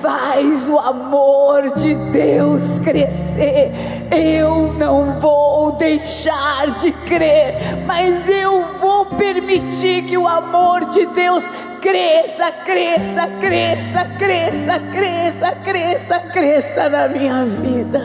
[0.02, 3.72] faz o amor de Deus crescer.
[4.12, 7.56] Eu não vou deixar de crer,
[7.86, 11.44] mas eu vou permitir que o amor de Deus
[11.82, 18.02] cresça, cresça, cresça, cresça, cresça, cresça, cresça na minha vida.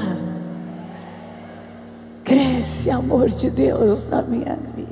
[2.24, 4.87] Cresce, amor de Deus, na minha vida.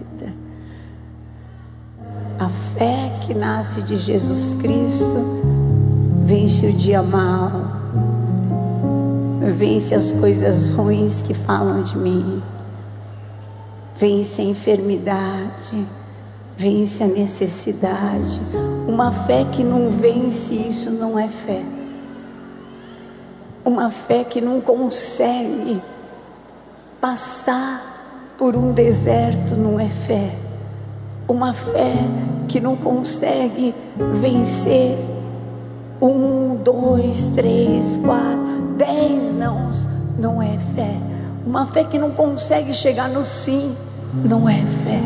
[2.39, 5.25] A fé que nasce de Jesus Cristo
[6.21, 7.51] vence o dia mal,
[9.57, 12.43] vence as coisas ruins que falam de mim,
[13.99, 15.87] vence a enfermidade,
[16.55, 18.43] vence a necessidade.
[18.87, 21.63] Uma fé que não vence isso não é fé.
[23.65, 25.81] Uma fé que não consegue
[27.01, 30.46] passar por um deserto não é fé.
[31.29, 31.95] Uma fé
[32.49, 33.75] que não consegue
[34.21, 34.97] vencer
[36.01, 39.73] um, dois, três, quatro, dez não,
[40.19, 40.97] não é fé.
[41.47, 43.75] Uma fé que não consegue chegar no sim,
[44.25, 45.01] não é fé.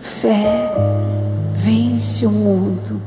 [0.00, 0.72] Fé
[1.54, 3.00] vence o mundo,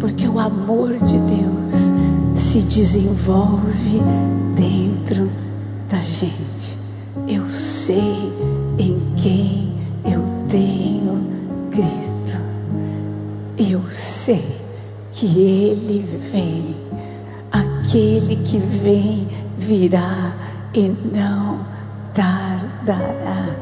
[0.00, 1.92] porque o amor de Deus
[2.36, 4.00] se desenvolve
[4.56, 5.30] dentro
[5.90, 6.78] da gente.
[7.28, 8.32] Eu sei
[8.78, 9.81] em quem
[11.72, 12.38] Cristo.
[13.58, 14.44] Eu sei
[15.12, 16.76] que Ele vem,
[17.50, 19.26] aquele que vem
[19.58, 20.34] virá
[20.74, 21.60] e não
[22.14, 23.56] tardará.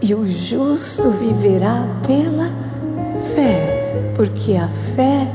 [0.00, 2.50] E o justo viverá pela
[3.34, 5.30] fé, porque a fé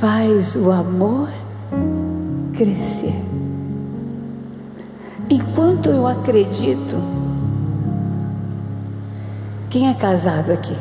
[0.00, 1.28] faz o amor
[2.56, 3.14] crescer.
[5.28, 6.96] Enquanto eu acredito,
[9.68, 10.76] quem é casado aqui?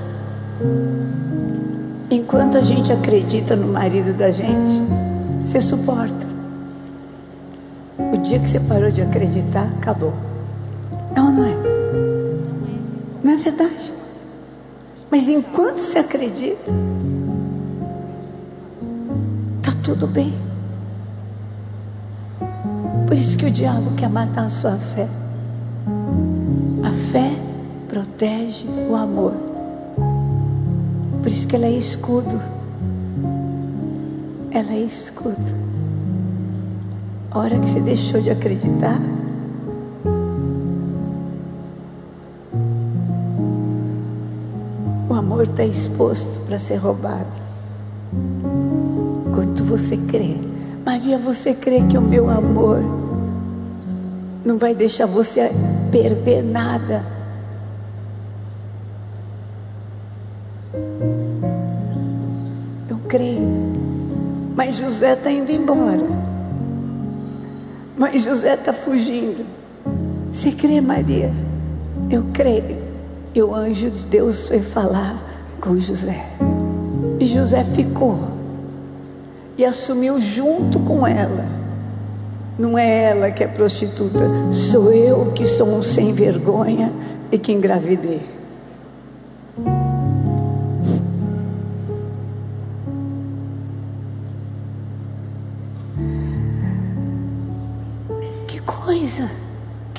[2.10, 4.82] Enquanto a gente acredita no marido da gente,
[5.43, 6.26] você suporta.
[8.14, 10.14] O dia que você parou de acreditar, acabou.
[11.16, 11.56] Não, não é?
[13.24, 13.93] Não é verdade?
[15.10, 16.72] Mas enquanto você acredita,
[19.58, 20.34] está tudo bem.
[23.08, 25.08] Por isso que o diabo quer matar a sua fé.
[26.84, 27.32] A fé
[27.88, 29.45] protege o amor.
[31.26, 32.40] Por isso que ela é escudo.
[34.52, 35.36] Ela é escudo.
[37.32, 39.02] A hora que você deixou de acreditar,
[45.10, 47.26] o amor está exposto para ser roubado.
[49.34, 50.38] Quanto você crê,
[50.86, 52.84] Maria, você crê que o meu amor
[54.46, 55.50] não vai deixar você
[55.92, 57.14] perder nada?
[65.06, 66.08] José está indo embora.
[67.95, 69.45] Mas José está fugindo.
[70.34, 71.32] Você crê, Maria?
[72.10, 72.84] Eu creio.
[73.36, 75.22] E o anjo de Deus foi falar
[75.62, 76.26] com José.
[77.20, 78.18] E José ficou.
[79.60, 81.45] E assumiu junto com ela.
[82.58, 86.91] Não é ela que é prostituta, sou eu que sou um sem vergonha
[87.32, 88.35] e que engravidei.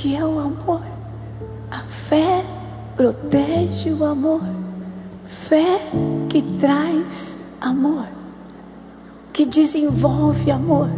[0.06, 0.82] Que é o amor.
[1.68, 2.44] A fé
[2.94, 4.40] protege o amor.
[5.26, 5.80] Fé
[6.28, 8.06] que traz amor,
[9.32, 10.88] que desenvolve amor.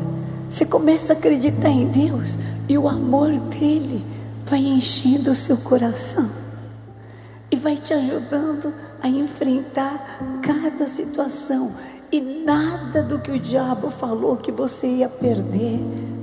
[0.47, 2.37] Você começa a acreditar em Deus
[2.69, 4.05] e o amor dele
[4.45, 6.29] vai enchendo o seu coração
[7.51, 11.73] e vai te ajudando a enfrentar cada situação.
[12.13, 15.81] E nada do que o diabo falou que você ia perder,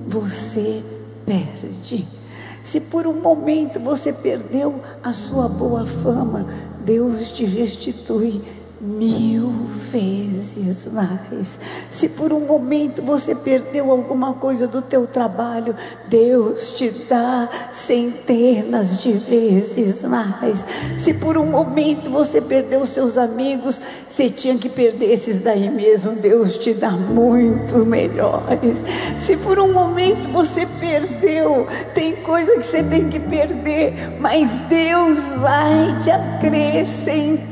[0.07, 0.83] você
[1.25, 2.24] perde.
[2.66, 6.47] Se por um momento você perdeu a sua boa fama,
[6.84, 8.41] Deus te restitui
[8.86, 9.51] mil
[9.91, 11.59] vezes mais.
[11.89, 15.75] Se por um momento você perdeu alguma coisa do teu trabalho,
[16.07, 20.63] Deus te dá centenas de vezes mais.
[20.95, 26.11] Se por um momento você perdeu seus amigos, você tinha que perder esses daí mesmo,
[26.11, 28.83] Deus te dá muito melhores.
[29.19, 35.19] Se por um momento você perdeu, tem coisa que você tem que perder, mas Deus
[35.41, 37.45] vai te acrescentar.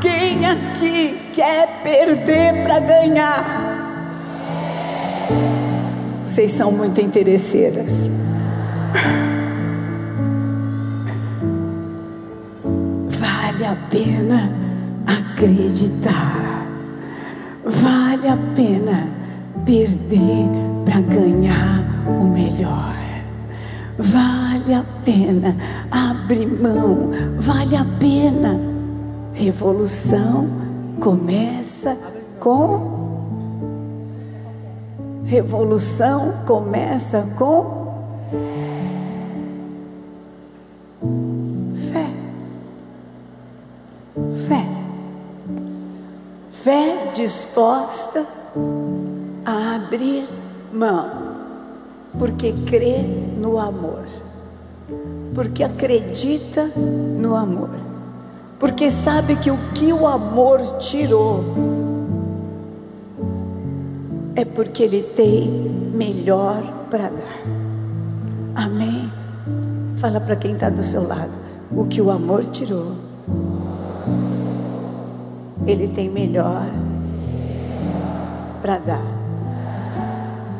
[0.00, 3.64] Quem aqui quer perder para ganhar?
[6.24, 8.10] Vocês são muito interesseiras.
[13.08, 14.50] Vale a pena
[15.06, 16.66] acreditar.
[17.64, 19.08] Vale a pena
[19.64, 20.48] perder
[20.84, 22.94] para ganhar o melhor.
[23.98, 25.54] Vale a pena
[25.90, 27.10] abrir mão.
[27.38, 28.73] Vale a pena.
[29.34, 30.48] Revolução
[31.00, 31.98] começa
[32.38, 32.94] com.
[35.24, 37.84] Revolução começa com.
[41.92, 42.06] Fé.
[44.48, 44.66] Fé.
[46.52, 48.24] Fé disposta
[49.44, 50.28] a abrir
[50.72, 51.10] mão,
[52.18, 53.02] porque crê
[53.36, 54.04] no amor,
[55.34, 57.70] porque acredita no amor,
[58.58, 61.44] porque sabe que o que o amor tirou
[64.36, 65.50] é porque ele tem
[65.94, 67.42] melhor para dar.
[68.54, 69.10] Amém?
[69.96, 71.32] Fala para quem está do seu lado:
[71.70, 72.92] o que o amor tirou
[75.66, 76.66] Ele tem melhor
[78.60, 79.02] para dar.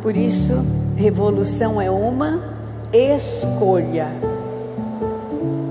[0.01, 0.53] Por isso,
[0.97, 2.41] revolução é uma
[2.93, 4.09] escolha.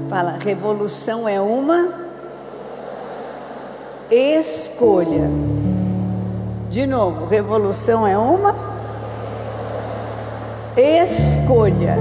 [0.09, 2.02] Fala, revolução é uma
[4.13, 5.29] escolha.
[6.69, 8.55] De novo, revolução é uma
[10.77, 11.97] escolha.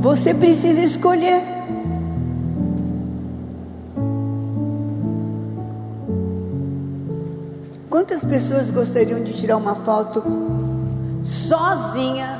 [0.00, 1.42] Você precisa escolher.
[7.90, 10.22] Quantas pessoas gostariam de tirar uma foto
[11.22, 12.38] sozinha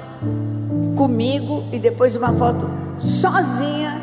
[0.96, 4.00] comigo e depois uma foto sozinha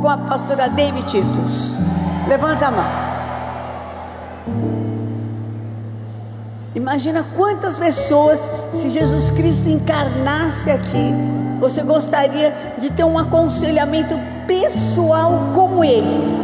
[0.00, 1.76] com a pastora David Titus?
[2.28, 3.05] Levanta a mão.
[6.76, 8.38] Imagina quantas pessoas,
[8.74, 11.10] se Jesus Cristo encarnasse aqui,
[11.58, 14.14] você gostaria de ter um aconselhamento
[14.46, 16.36] pessoal com Ele.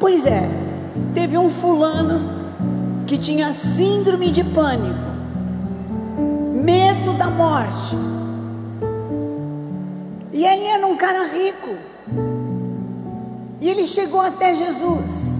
[0.00, 0.48] Pois é,
[1.12, 2.30] teve um fulano
[3.06, 5.10] que tinha síndrome de pânico,
[6.54, 7.94] medo da morte.
[10.32, 11.95] E ele era um cara rico.
[13.60, 15.36] E ele chegou até Jesus.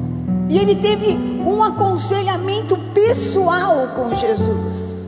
[0.49, 1.15] E ele teve
[1.45, 5.07] um aconselhamento pessoal com Jesus.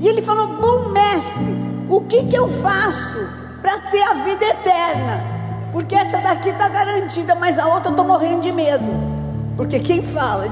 [0.00, 1.56] E ele falou: Bom mestre,
[1.88, 3.18] o que, que eu faço
[3.60, 5.20] para ter a vida eterna?
[5.72, 8.86] Porque essa daqui está garantida, mas a outra eu estou morrendo de medo.
[9.56, 10.46] Porque quem fala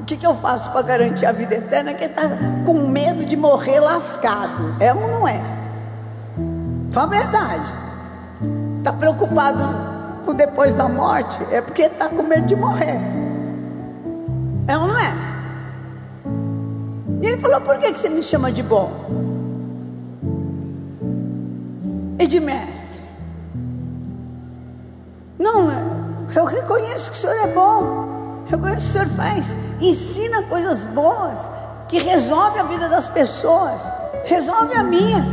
[0.00, 2.22] o que, que eu faço para garantir a vida eterna é quem está
[2.64, 4.76] com medo de morrer lascado.
[4.78, 5.40] É ou não é?
[6.92, 7.74] Fala a verdade.
[8.78, 9.95] Está preocupado
[10.26, 12.98] com depois da morte, é porque está com medo de morrer.
[14.66, 15.14] É ou não é?
[17.22, 18.90] E ele falou: Por que, que você me chama de bom?
[22.18, 23.02] E de mestre?
[25.38, 25.68] Não,
[26.34, 28.06] eu reconheço que o senhor é bom.
[28.50, 31.38] Eu reconheço que o senhor faz, ensina coisas boas,
[31.88, 33.82] que resolve a vida das pessoas,
[34.24, 35.24] resolve a minha,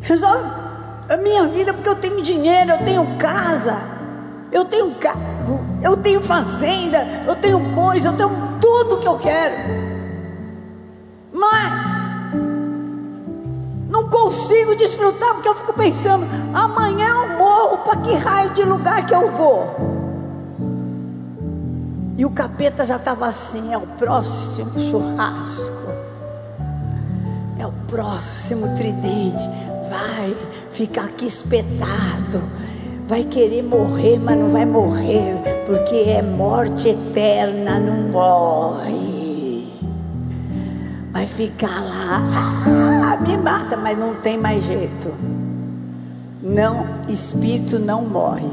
[0.00, 0.67] resolve
[1.08, 3.76] a minha vida porque eu tenho dinheiro, eu tenho casa,
[4.52, 8.30] eu tenho carro, eu tenho fazenda, eu tenho bois, eu tenho
[8.60, 9.54] tudo que eu quero.
[11.32, 11.88] Mas
[13.88, 19.06] não consigo desfrutar porque eu fico pensando, amanhã eu morro, para que raio de lugar
[19.06, 19.98] que eu vou?
[22.18, 25.88] E o capeta já estava assim, é o próximo churrasco.
[27.58, 29.48] É o próximo tridente
[29.88, 30.36] vai
[30.70, 32.42] ficar aqui espetado,
[33.06, 39.68] vai querer morrer, mas não vai morrer, porque é morte eterna, não morre.
[41.12, 42.20] Vai ficar lá,
[42.66, 45.12] ah, me mata, mas não tem mais jeito.
[46.42, 48.50] Não, espírito não morre.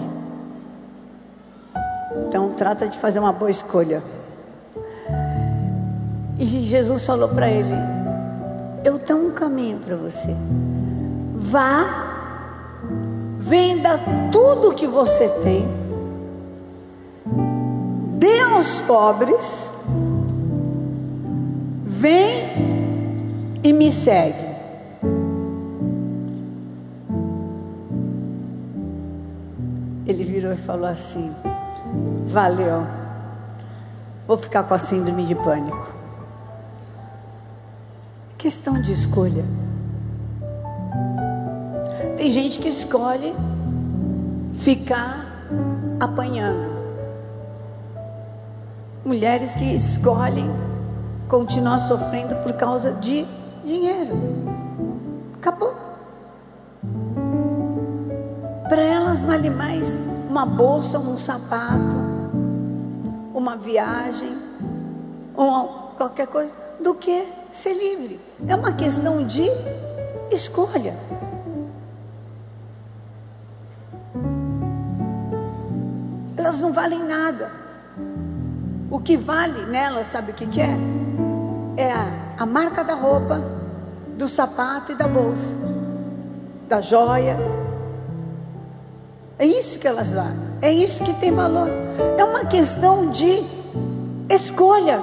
[2.27, 4.01] Então trata de fazer uma boa escolha.
[6.39, 7.75] E Jesus falou para ele:
[8.83, 10.35] Eu tenho um caminho para você.
[11.47, 12.81] Vá,
[13.37, 13.99] venda
[14.31, 15.63] tudo que você tem,
[18.17, 19.71] dê aos pobres,
[21.83, 24.55] vem e me segue.
[30.07, 31.31] Ele virou e falou assim:
[32.25, 32.87] Valeu,
[34.27, 35.93] vou ficar com a síndrome de pânico.
[38.35, 39.45] Questão de escolha.
[42.17, 43.35] Tem gente que escolhe
[44.53, 45.25] ficar
[45.99, 46.73] apanhando.
[49.03, 50.49] Mulheres que escolhem
[51.27, 53.25] continuar sofrendo por causa de
[53.65, 54.15] dinheiro.
[55.35, 55.73] Acabou.
[58.69, 59.99] Para elas vale mais
[60.29, 61.97] uma bolsa, um sapato,
[63.33, 64.35] uma viagem,
[65.35, 68.19] ou qualquer coisa, do que ser livre.
[68.47, 69.49] É uma questão de
[70.31, 70.95] escolha.
[76.55, 77.51] Elas não valem nada.
[78.89, 80.77] O que vale nelas, sabe o que, que é?
[81.77, 82.07] É a,
[82.39, 83.41] a marca da roupa,
[84.17, 85.55] do sapato e da bolsa,
[86.69, 87.37] da joia.
[89.37, 91.67] É isso que elas valem, é isso que tem valor.
[92.17, 93.43] É uma questão de
[94.29, 95.01] escolha.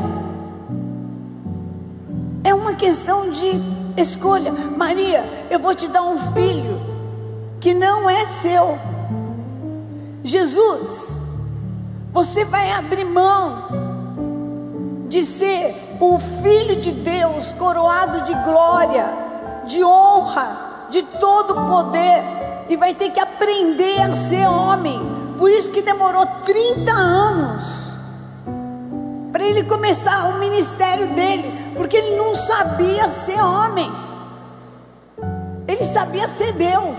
[2.44, 3.60] É uma questão de
[4.00, 4.52] escolha.
[4.52, 6.80] Maria, eu vou te dar um filho
[7.60, 8.78] que não é seu.
[10.24, 11.21] Jesus,
[12.12, 13.68] você vai abrir mão
[15.08, 19.06] de ser o filho de Deus, coroado de glória,
[19.66, 22.22] de honra, de todo poder
[22.68, 25.00] e vai ter que aprender a ser homem.
[25.38, 27.64] Por isso que demorou 30 anos
[29.32, 33.90] para ele começar o ministério dele, porque ele não sabia ser homem.
[35.66, 36.98] Ele sabia ser Deus.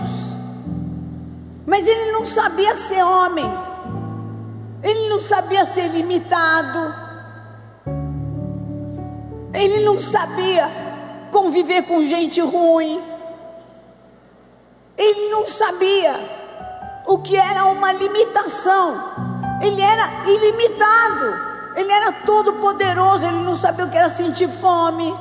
[1.64, 3.50] Mas ele não sabia ser homem.
[4.84, 6.94] Ele não sabia ser limitado.
[9.54, 10.70] Ele não sabia
[11.32, 13.00] conviver com gente ruim.
[14.98, 16.14] Ele não sabia
[17.06, 19.02] o que era uma limitação.
[19.62, 21.54] Ele era ilimitado.
[21.76, 25.14] Ele era todo poderoso, ele não sabia o que era sentir fome.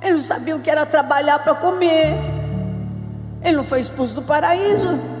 [0.00, 2.14] Ele não sabia o que era trabalhar para comer.
[3.42, 5.13] Ele não foi expulso do paraíso.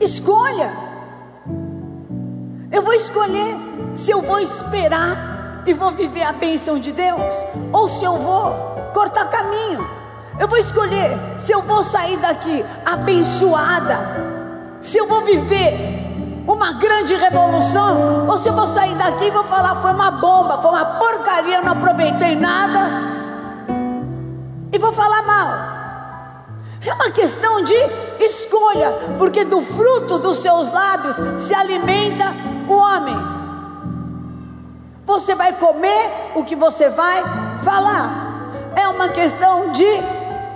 [0.00, 0.70] Escolha.
[2.72, 3.56] Eu vou escolher
[3.94, 7.34] se eu vou esperar e vou viver a bênção de Deus,
[7.72, 8.52] ou se eu vou
[8.94, 9.86] cortar caminho.
[10.38, 13.98] Eu vou escolher se eu vou sair daqui abençoada,
[14.80, 16.00] se eu vou viver
[16.46, 20.62] uma grande revolução, ou se eu vou sair daqui e vou falar: foi uma bomba,
[20.62, 22.88] foi uma porcaria, eu não aproveitei nada,
[24.72, 25.69] e vou falar mal.
[26.84, 27.74] É uma questão de
[28.20, 32.32] escolha, porque do fruto dos seus lábios se alimenta
[32.68, 33.16] o homem.
[35.04, 37.22] Você vai comer o que você vai
[37.62, 38.08] falar.
[38.76, 39.84] É uma questão de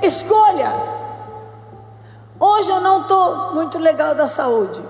[0.03, 0.71] escolha.
[2.41, 4.81] Hoje eu não estou muito legal da saúde.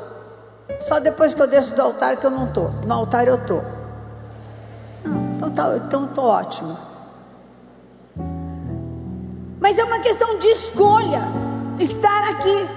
[0.81, 2.71] Só depois que eu desço do altar que eu não estou.
[2.87, 3.63] No altar eu estou.
[5.37, 6.94] Então tá, então ótimo.
[9.65, 11.23] Mas é uma questão de escolha
[11.81, 12.69] estar aqui.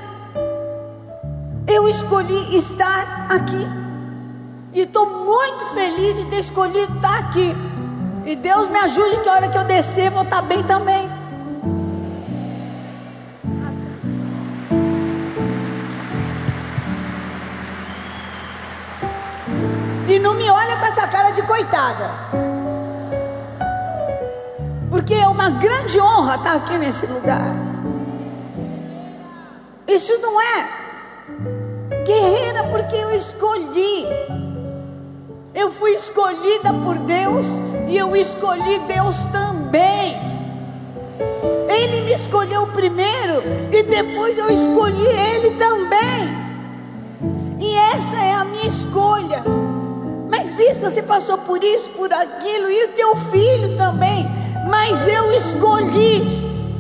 [1.68, 3.68] Eu escolhi estar aqui.
[4.72, 7.54] E estou muito feliz de ter escolhido estar aqui.
[8.26, 11.10] E Deus me ajude que a hora que eu descer vou estar bem também.
[20.08, 22.47] E não me olha com essa cara de coitada.
[25.08, 27.56] Porque é uma grande honra estar aqui nesse lugar.
[29.88, 30.68] Isso não é
[32.06, 34.06] guerreira porque eu escolhi.
[35.56, 37.46] Eu fui escolhida por Deus
[37.88, 40.18] e eu escolhi Deus também.
[41.70, 43.42] Ele me escolheu primeiro
[43.72, 46.28] e depois eu escolhi Ele também.
[47.62, 49.42] E essa é a minha escolha.
[50.30, 54.28] Mas, Bispo, você passou por isso, por aquilo, e o teu filho também.
[54.70, 56.22] Mas eu escolhi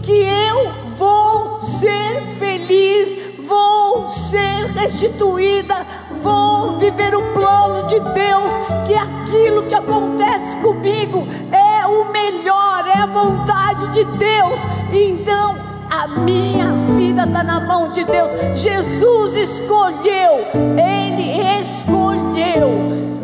[0.03, 5.85] que eu vou ser feliz, vou ser restituída,
[6.21, 8.51] vou viver o plano de Deus,
[8.85, 14.59] que aquilo que acontece comigo é o melhor, é a vontade de Deus.
[14.91, 15.55] Então,
[15.89, 18.29] a minha vida está na mão de Deus.
[18.59, 20.45] Jesus escolheu,
[20.77, 23.16] Ele escolheu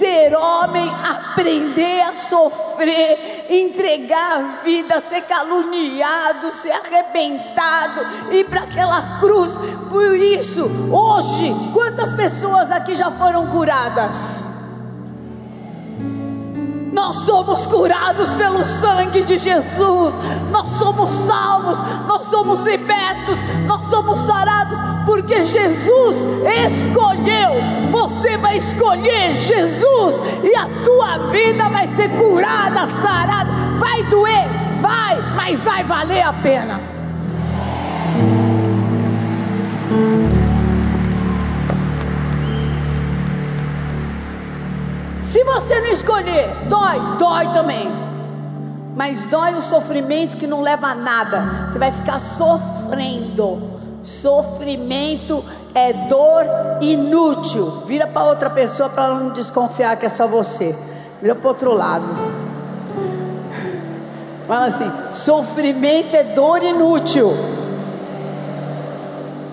[0.00, 8.00] ser homem, aprender a sofrer, entregar a vida, ser caluniado, ser arrebentado,
[8.32, 9.52] ir para aquela cruz.
[9.90, 14.49] Por isso, hoje, quantas pessoas aqui já foram curadas?
[17.00, 20.14] Nós somos curados pelo sangue de Jesus,
[20.50, 26.16] nós somos salvos, nós somos libertos, nós somos sarados, porque Jesus
[26.66, 27.52] escolheu.
[27.90, 33.50] Você vai escolher Jesus e a tua vida vai ser curada, sarada.
[33.78, 34.46] Vai doer,
[34.82, 36.99] vai, mas vai valer a pena.
[45.54, 47.90] Você não escolher, dói, dói também.
[48.96, 51.68] Mas dói o sofrimento que não leva a nada.
[51.68, 53.80] Você vai ficar sofrendo.
[54.02, 55.44] Sofrimento
[55.74, 56.44] é dor
[56.80, 57.66] inútil.
[57.86, 60.76] Vira para outra pessoa para não desconfiar que é só você.
[61.20, 62.06] Vira para outro lado.
[64.46, 67.30] Fala assim: sofrimento é dor inútil.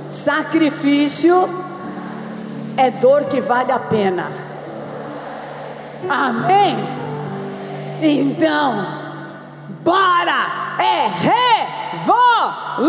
[0.09, 1.47] Sacrifício
[2.75, 4.46] é dor que vale a pena.
[6.09, 6.77] Amém?
[8.01, 8.85] Então,
[9.83, 10.75] bora!
[10.79, 11.07] É
[12.03, 12.87] revolução!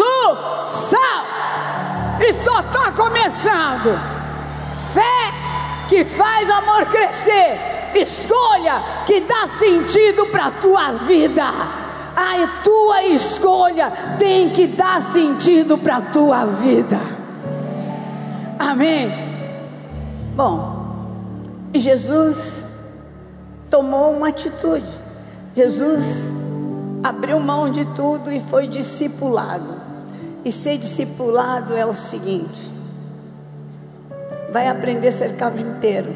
[2.20, 3.98] E só está começando.
[4.92, 5.32] Fé
[5.88, 7.58] que faz amor crescer.
[7.94, 11.44] Escolha que dá sentido para a tua vida.
[11.44, 17.00] A tua escolha tem que dar sentido para a tua vida.
[18.58, 19.10] Amém?
[20.34, 22.67] Bom, Jesus
[23.70, 24.88] tomou uma atitude.
[25.54, 26.26] Jesus
[27.02, 29.88] abriu mão de tudo e foi discipulado.
[30.44, 32.72] E ser discipulado é o seguinte:
[34.52, 36.14] vai aprender a ser carpinteiro,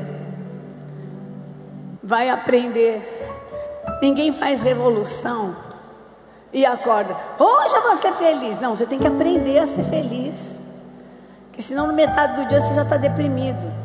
[2.03, 3.21] vai aprender.
[4.01, 5.57] Ninguém faz revolução
[6.53, 7.17] e acorda.
[7.39, 8.59] Hoje eu vou ser feliz.
[8.59, 10.59] Não, você tem que aprender a ser feliz.
[11.47, 13.82] Porque senão no metade do dia você já está deprimido.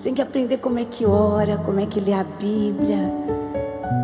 [0.00, 3.39] Você tem que aprender como é que ora, como é que lê a Bíblia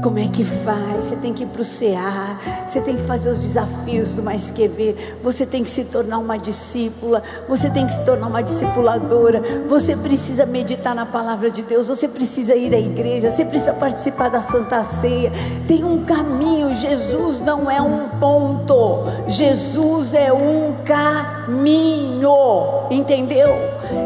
[0.02, 1.04] como é que faz?
[1.04, 4.50] Você tem que ir para o CA, você tem que fazer os desafios do Mais
[4.50, 8.42] Que Ver, você tem que se tornar uma discípula, você tem que se tornar uma
[8.42, 13.72] discipuladora, você precisa meditar na palavra de Deus, você precisa ir à igreja, você precisa
[13.72, 15.30] participar da Santa Ceia.
[15.68, 22.28] Tem um caminho, Jesus não é um ponto, Jesus é um caminho,
[22.90, 23.54] entendeu?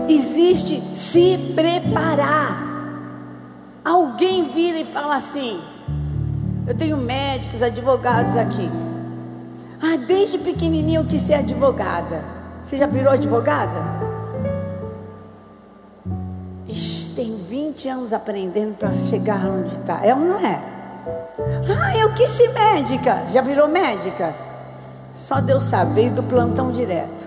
[0.09, 2.68] Existe se preparar.
[3.85, 5.59] Alguém vira e fala assim:
[6.67, 8.71] eu tenho médicos, advogados aqui.
[9.83, 12.23] Ah, desde pequenininho eu quis ser advogada.
[12.63, 13.81] Você já virou advogada?
[16.69, 20.05] Ixi, tem 20 anos aprendendo para chegar onde está.
[20.05, 20.61] É ou não é?
[21.83, 23.17] Ah, eu quis ser médica.
[23.33, 24.35] Já virou médica?
[25.15, 27.27] Só Deus sabe, veio do plantão direto.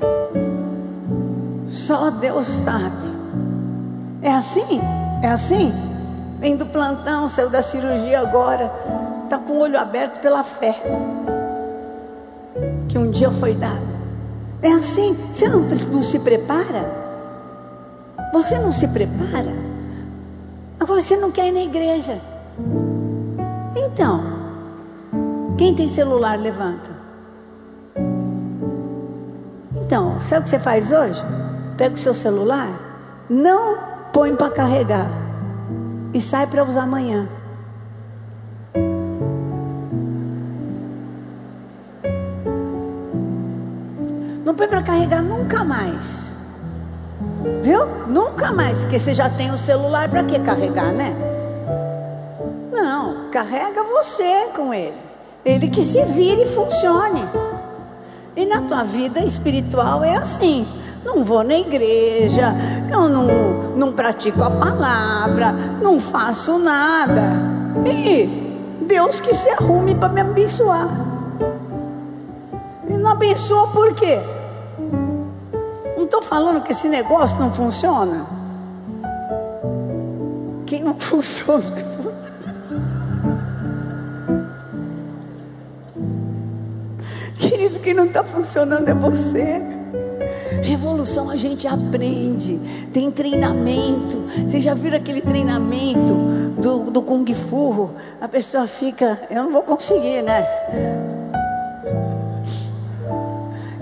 [1.70, 3.14] Só Deus sabe.
[4.22, 4.80] É assim?
[5.24, 5.74] É assim?
[6.40, 8.72] Vem do plantão, saiu da cirurgia agora
[9.34, 10.76] está com o olho aberto pela fé
[12.88, 13.82] que um dia foi dado.
[14.62, 17.04] É assim, você não, não se prepara?
[18.32, 19.52] Você não se prepara?
[20.80, 22.22] Agora você não quer ir na igreja.
[23.76, 24.22] Então,
[25.58, 26.92] quem tem celular, levanta.
[29.76, 31.22] Então, sabe o que você faz hoje?
[31.76, 32.70] Pega o seu celular,
[33.28, 33.78] não
[34.14, 35.08] põe para carregar
[36.14, 37.28] e sai para usar amanhã.
[44.54, 46.32] Não põe para carregar nunca mais.
[47.64, 47.88] Viu?
[48.08, 51.12] Nunca mais, porque você já tem o celular para que carregar, né?
[52.72, 54.94] Não, carrega você com ele.
[55.44, 57.28] Ele que se vire e funcione.
[58.36, 60.68] E na tua vida espiritual é assim.
[61.04, 62.54] Não vou na igreja,
[62.92, 63.26] eu não,
[63.76, 65.52] não pratico a palavra,
[65.82, 67.24] não faço nada.
[67.88, 70.90] E Deus que se arrume para me abençoar.
[72.88, 74.22] E não abençoa por quê?
[76.04, 78.28] Não estou falando que esse negócio não funciona.
[80.66, 81.64] Quem não funciona.
[87.40, 89.62] Querido, quem não está funcionando é você.
[90.62, 92.60] Revolução a gente aprende,
[92.94, 94.24] tem treinamento.
[94.46, 96.14] Você já viu aquele treinamento
[96.62, 97.92] do, do Kung Fu?
[98.20, 101.13] A pessoa fica, eu não vou conseguir, né?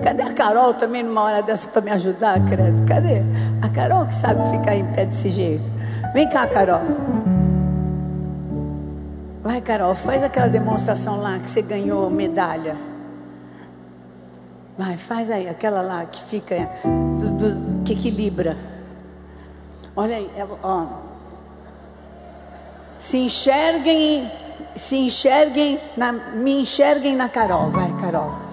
[0.04, 2.86] Cadê a Carol também numa hora dessa para me ajudar, credo?
[2.88, 3.22] Cadê?
[3.62, 5.64] A Carol que sabe ficar em pé desse jeito.
[6.14, 6.82] Vem cá, Carol.
[9.44, 12.76] Vai, Carol, faz aquela demonstração lá que você ganhou medalha.
[14.78, 18.58] Vai, faz aí, aquela lá que fica, do, do, que equilibra.
[19.96, 20.88] Olha aí, é, ó.
[23.00, 24.32] Se enxerguem,
[24.76, 27.70] se enxerguem, na, me enxerguem na Carol.
[27.70, 28.51] Vai, Carol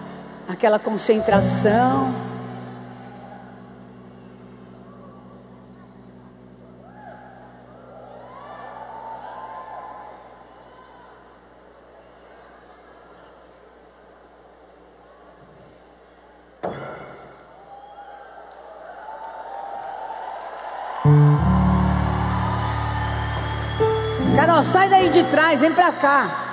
[0.48, 2.14] aquela concentração.
[24.34, 26.47] Carol, sai daí de trás, vem pra cá.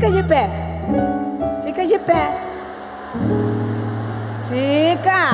[0.00, 0.48] Fica de pé.
[1.62, 2.40] Fica de pé.
[4.48, 5.28] Fica.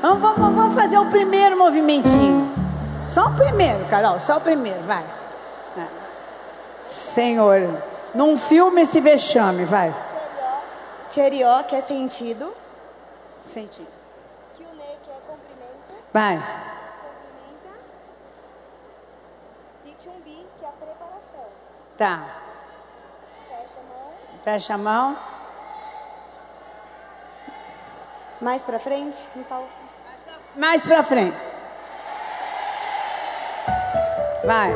[0.00, 2.48] Vamos, vamos, vamos fazer o primeiro movimentinho.
[3.08, 4.20] Só o primeiro, Carol.
[4.20, 5.04] Só o primeiro, vai.
[5.76, 5.86] É.
[6.88, 7.82] Senhor,
[8.14, 9.92] não filme esse vexame, vai.
[11.10, 12.54] Tcherió, que é sentido.
[13.44, 13.88] Sentido.
[14.56, 15.94] Kyune, que é comprimento.
[16.14, 16.36] Vai.
[16.36, 17.76] Comprimenta.
[19.84, 21.46] E Chumbi, que é a preparação.
[21.98, 22.45] Tá.
[24.46, 25.16] Fecha a mão.
[28.40, 29.18] Mais pra frente.
[29.34, 29.64] Então,
[30.54, 31.36] Mais pra frente.
[34.44, 34.70] Vai.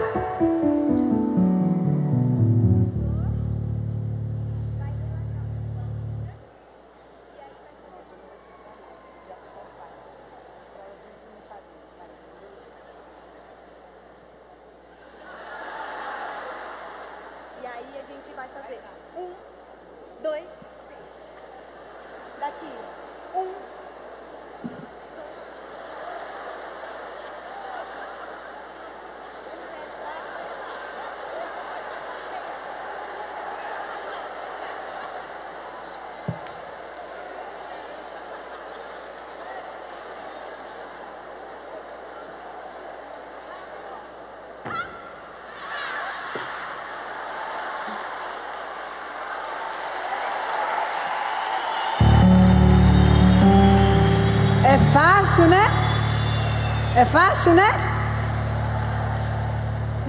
[57.01, 57.65] É fácil, né?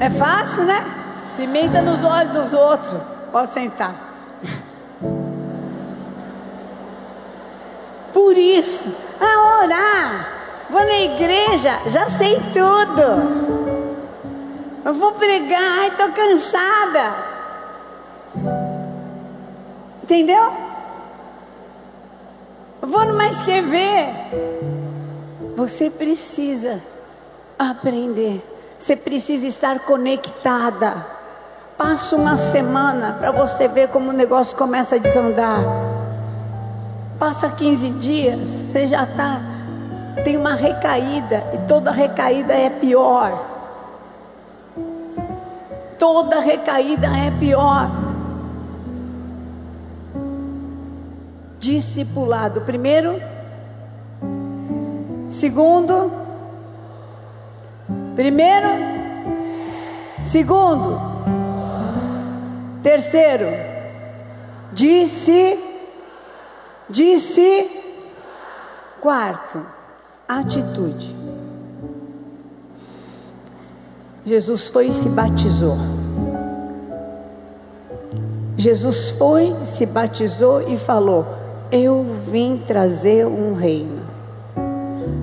[0.02, 0.84] É fácil, né?
[1.38, 3.02] Pimenta nos olhos dos outros.
[3.32, 3.96] Pode sentar.
[8.12, 10.28] Por isso, a orar.
[10.70, 13.62] Vou na igreja, já sei tudo.
[14.84, 17.14] Eu vou pregar, ai, estou cansada.
[20.04, 20.52] Entendeu?
[22.82, 24.81] Eu vou numa escrever.
[25.62, 26.82] Você precisa
[27.60, 28.44] aprender.
[28.80, 31.06] Você precisa estar conectada.
[31.78, 35.60] Passa uma semana para você ver como o negócio começa a desandar.
[37.20, 39.40] Passa 15 dias, você já está.
[40.24, 41.44] Tem uma recaída.
[41.54, 43.46] E toda recaída é pior.
[46.00, 47.88] Toda recaída é pior.
[51.62, 52.62] discipulado.
[52.62, 53.22] Primeiro,
[55.32, 56.12] segundo,
[58.16, 58.68] primeiro,
[60.22, 61.00] segundo,
[62.84, 63.48] terceiro,
[64.74, 65.58] disse,
[66.90, 67.70] disse,
[69.00, 69.66] quarto,
[70.28, 71.16] atitude.
[74.26, 75.78] Jesus foi e se batizou.
[78.58, 81.26] Jesus foi, se batizou e falou:
[81.72, 84.01] Eu vim trazer um reino.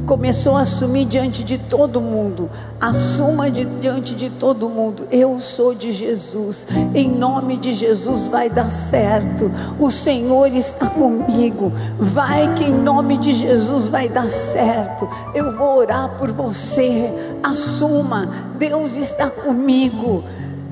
[0.08, 2.48] Começou a assumir diante de todo mundo,
[2.80, 8.48] assuma de, diante de todo mundo: Eu sou de Jesus, em nome de Jesus vai
[8.48, 9.52] dar certo.
[9.78, 15.06] O Senhor está comigo, vai que em nome de Jesus vai dar certo.
[15.34, 20.24] Eu vou orar por você, assuma: Deus está comigo.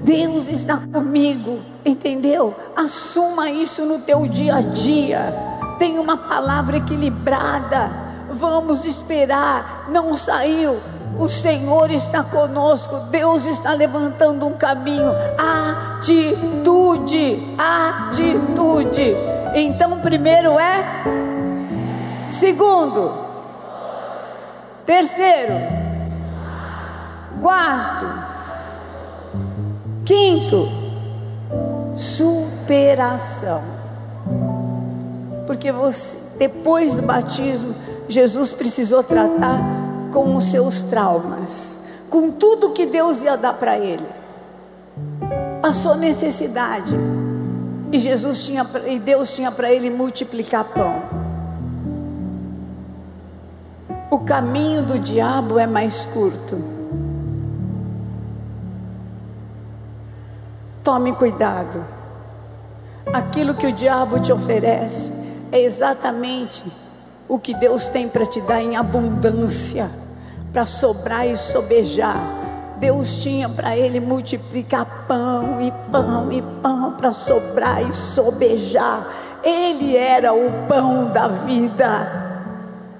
[0.02, 2.54] Deus está comigo, entendeu?
[2.74, 5.34] Assuma isso no teu dia a dia.
[5.78, 8.05] Tem uma palavra equilibrada.
[8.36, 9.86] Vamos esperar.
[9.88, 10.78] Não saiu.
[11.18, 12.96] O Senhor está conosco.
[13.10, 15.12] Deus está levantando um caminho.
[15.96, 19.16] Atitude, atitude.
[19.54, 20.84] Então, primeiro é.
[22.28, 23.24] Segundo.
[24.84, 25.54] Terceiro.
[27.40, 28.06] Quarto.
[30.04, 30.68] Quinto,
[31.96, 33.62] superação.
[35.46, 37.74] Porque você, depois do batismo,
[38.08, 39.60] Jesus precisou tratar
[40.12, 41.78] com os seus traumas,
[42.08, 44.06] com tudo que Deus ia dar para ele.
[45.60, 46.94] Passou necessidade.
[47.92, 51.02] E Jesus tinha e Deus tinha para ele multiplicar pão.
[54.10, 56.60] O caminho do diabo é mais curto.
[60.82, 61.84] Tome cuidado.
[63.12, 65.10] Aquilo que o diabo te oferece
[65.50, 66.85] é exatamente
[67.28, 69.90] o que Deus tem para te dar em abundância,
[70.52, 72.20] para sobrar e sobejar.
[72.78, 79.06] Deus tinha para ele multiplicar pão e pão e pão para sobrar e sobejar.
[79.42, 82.24] Ele era o pão da vida.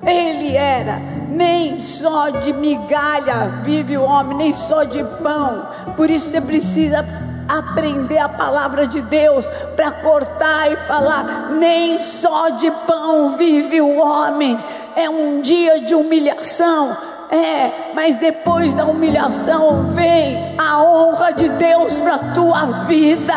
[0.02, 5.66] Ele era, nem só de migalha vive o homem, nem só de pão.
[5.96, 7.04] Por isso você precisa
[7.49, 13.99] aprender a palavra de Deus para cortar e falar: nem só de pão vive o
[13.99, 14.59] homem.
[14.94, 16.97] É um dia de humilhação.
[17.28, 23.34] É, mas depois da humilhação vem a honra de Deus para tua vida.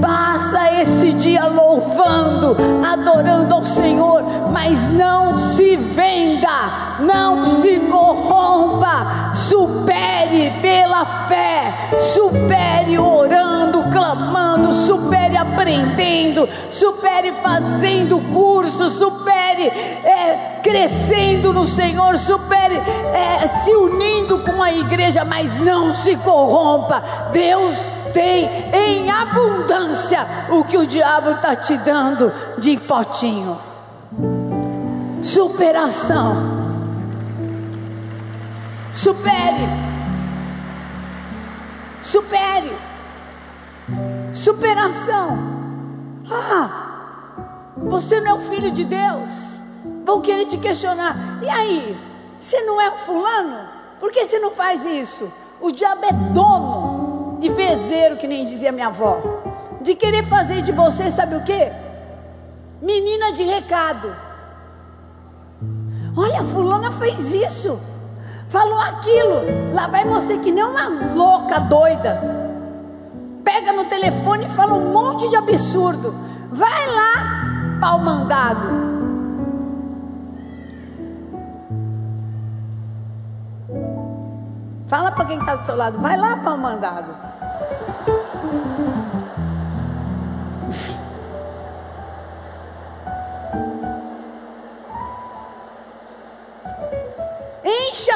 [0.00, 10.52] Passa esse dia louvando, adorando ao Senhor, mas não se venda, não se corrompa, supere
[10.62, 22.16] pela fé, supere orando, clamando, supere aprendendo, supere fazendo curso, supere é, crescendo no Senhor,
[22.16, 27.02] supere é, se unindo com a igreja, mas não se corrompa.
[27.32, 33.58] Deus tem em abundância o que o diabo está te dando de potinho.
[35.22, 36.36] Superação.
[38.94, 39.68] Supere.
[42.02, 42.76] Supere.
[44.32, 45.38] Superação.
[46.30, 46.70] Ah,
[47.76, 49.30] você não é o filho de Deus.
[50.04, 51.38] Vão querer te questionar.
[51.42, 51.98] E aí?
[52.40, 53.68] Você não é o fulano?
[54.00, 55.32] Por que você não faz isso?
[55.60, 56.81] O diabo é dono
[57.42, 59.20] e vezeiro, que nem dizia minha avó.
[59.80, 61.70] De querer fazer de você, sabe o que?
[62.80, 64.14] Menina de recado.
[66.16, 67.78] Olha, fulana fez isso.
[68.48, 69.74] Falou aquilo.
[69.74, 72.20] Lá vai você que nem uma louca doida.
[73.42, 76.14] Pega no telefone e fala um monte de absurdo.
[76.52, 78.92] Vai lá, pau mandado.
[84.86, 87.31] Fala para quem está do seu lado, vai lá, pau mandado.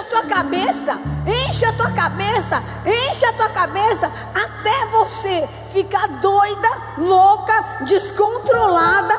[0.07, 7.65] Tua cabeça, enche a tua cabeça, enche a tua cabeça, até você ficar doida, louca,
[7.83, 9.15] descontrolada.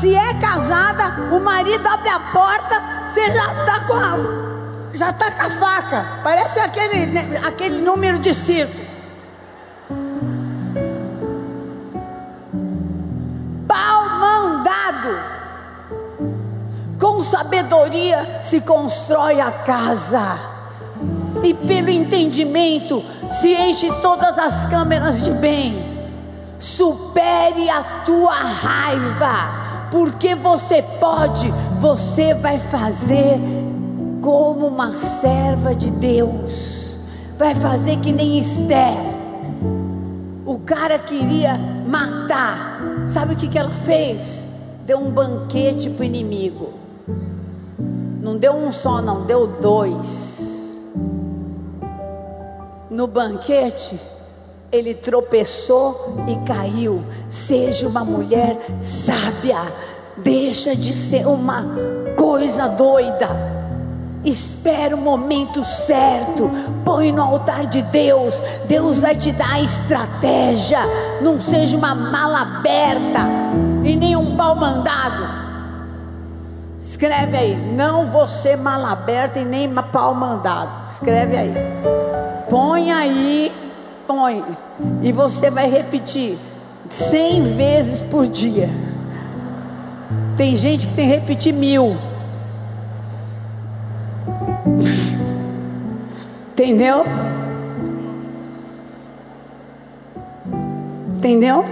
[0.00, 5.30] Se é casada, o marido abre a porta, você já está com a, já tá
[5.30, 6.06] com a faca.
[6.22, 8.85] Parece aquele, né, aquele número de circo.
[17.86, 20.38] Sabedoria se constrói a casa,
[21.42, 25.96] e pelo entendimento se enche todas as câmeras de bem.
[26.58, 33.38] Supere a tua raiva, porque você pode, você vai fazer
[34.22, 36.96] como uma serva de Deus,
[37.38, 38.96] vai fazer que nem Esther.
[40.44, 41.56] O cara queria
[41.86, 42.80] matar,
[43.10, 44.46] sabe o que, que ela fez?
[44.86, 46.85] Deu um banquete para o inimigo.
[48.36, 50.78] Não deu um só, não, deu dois.
[52.90, 53.98] No banquete,
[54.70, 57.02] ele tropeçou e caiu.
[57.30, 59.56] Seja uma mulher sábia,
[60.18, 61.64] deixa de ser uma
[62.14, 63.26] coisa doida.
[64.22, 66.50] Espera o momento certo,
[66.84, 68.42] põe no altar de Deus.
[68.68, 70.80] Deus vai te dar a estratégia.
[71.22, 73.20] Não seja uma mala aberta
[73.82, 75.45] e nem um pau mandado.
[76.80, 80.92] Escreve aí, não vou ser mala aberta e nem pau mandado.
[80.92, 81.54] Escreve aí.
[82.48, 83.52] Põe aí,
[84.06, 84.44] põe.
[85.02, 86.38] E você vai repetir
[86.90, 88.68] cem vezes por dia.
[90.36, 91.96] Tem gente que tem que repetir mil.
[96.52, 97.04] Entendeu?
[101.16, 101.64] Entendeu?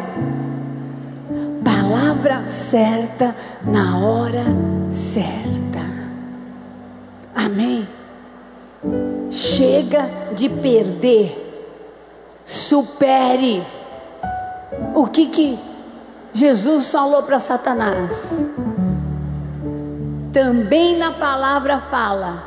[1.65, 4.45] Palavra certa na hora
[4.91, 5.81] certa.
[7.35, 7.89] Amém.
[9.31, 11.41] Chega de perder.
[12.45, 13.63] Supere.
[14.95, 15.59] O que que
[16.33, 18.31] Jesus falou para Satanás?
[20.33, 22.43] Também na palavra fala: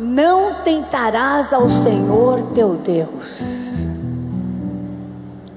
[0.00, 3.91] Não tentarás ao Senhor teu Deus.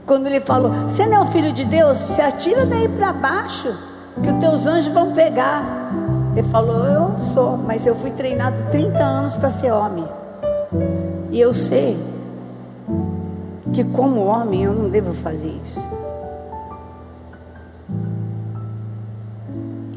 [0.06, 1.97] Quando ele falou: Você não é o filho de Deus?
[1.97, 3.74] Se atira daí para baixo,
[4.22, 5.64] que os teus anjos vão pegar.
[6.36, 10.08] Ele falou: Eu sou, mas eu fui treinado 30 anos para ser homem.
[11.32, 11.97] E eu sei
[13.74, 15.82] que, como homem, eu não devo fazer isso.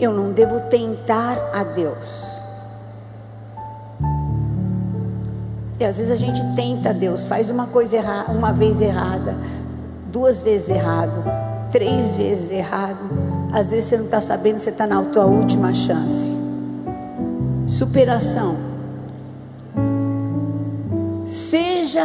[0.01, 2.39] Eu não devo tentar a Deus.
[5.81, 9.37] E às vezes a gente tenta a Deus, faz uma coisa errada, uma vez errada,
[10.09, 11.25] duas vezes errado,
[11.71, 12.99] três vezes errado.
[13.53, 16.37] Às vezes você não está sabendo, você está na tua última chance.
[17.67, 18.57] Superação.
[21.27, 22.05] Seja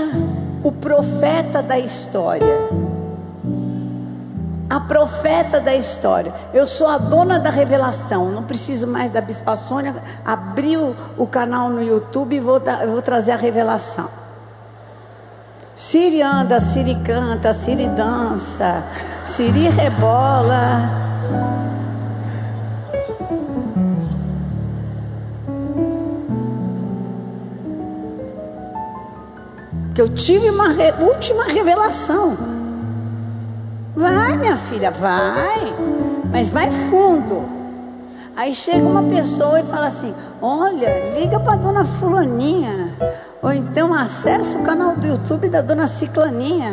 [0.63, 2.69] o profeta da história.
[4.69, 6.33] A profeta da história.
[6.53, 8.31] Eu sou a dona da revelação.
[8.31, 9.95] Não preciso mais da Bispa Sônia.
[10.25, 14.22] Abriu o canal no YouTube e vou, vou trazer a revelação.
[15.75, 18.83] Siri anda, Siri canta, Siri dança,
[19.25, 21.01] Siri rebola.
[29.95, 32.37] Que eu tive uma re, última revelação.
[33.95, 35.73] Vai, minha filha, vai,
[36.31, 37.43] mas vai fundo.
[38.35, 42.93] Aí chega uma pessoa e fala assim: Olha, liga para dona Fulaninha.
[43.43, 46.71] Ou então acessa o canal do YouTube da dona Ciclaninha.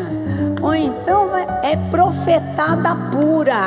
[0.63, 3.59] Ou então é profetada pura.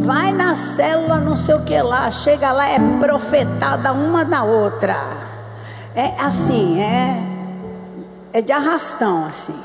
[0.00, 2.08] Vai na célula, não sei o que lá.
[2.12, 4.96] Chega lá, é profetada uma da outra.
[5.94, 7.20] É assim, é,
[8.32, 9.58] é de arrastão assim.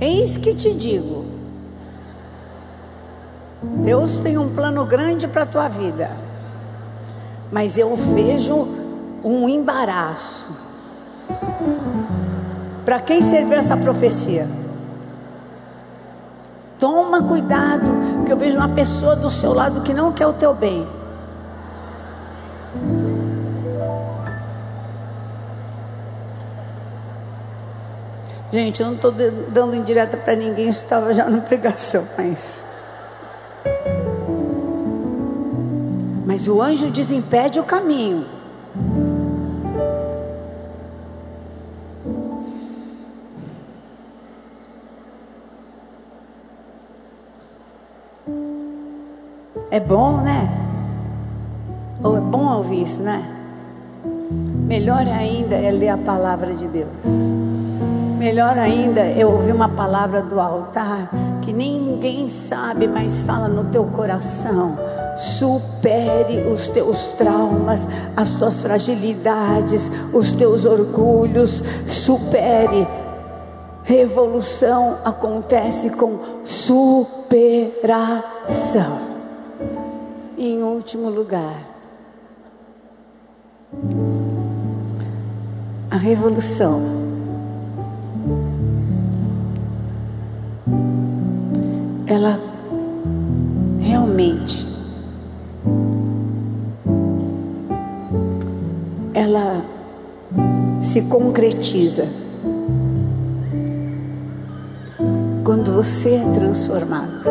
[0.00, 1.24] Eis que te digo.
[3.82, 6.29] Deus tem um plano grande para a tua vida.
[7.50, 8.68] Mas eu vejo
[9.24, 10.54] um embaraço.
[12.84, 14.48] Para quem serviu essa profecia?
[16.78, 20.54] Toma cuidado, que eu vejo uma pessoa do seu lado que não quer o teu
[20.54, 20.88] bem.
[28.52, 32.64] Gente, eu não estou dando indireta para ninguém, isso estava já na pregação, mas.
[36.30, 38.24] Mas o anjo desimpede o caminho.
[49.72, 50.48] É bom, né?
[52.00, 53.24] Ou é bom ouvir isso, né?
[54.68, 57.59] Melhor ainda é ler a palavra de Deus.
[58.20, 61.08] Melhor ainda é ouvir uma palavra do altar
[61.40, 64.76] que ninguém sabe, mas fala no teu coração.
[65.16, 71.64] Supere os teus traumas, as tuas fragilidades, os teus orgulhos.
[71.86, 72.86] Supere.
[73.84, 78.20] Revolução acontece com superação.
[80.36, 81.56] Em último lugar,
[85.90, 87.09] a revolução
[92.10, 92.40] ela
[93.78, 94.66] realmente
[99.14, 99.64] ela
[100.80, 102.08] se concretiza
[105.44, 107.24] quando você é transformado.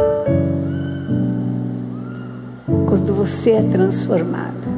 [2.88, 4.70] Quando você é transformado.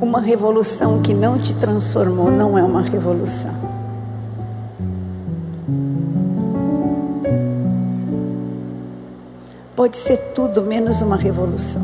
[0.00, 3.69] Uma revolução que não te transformou não é uma revolução.
[9.80, 11.80] Pode ser tudo menos uma revolução.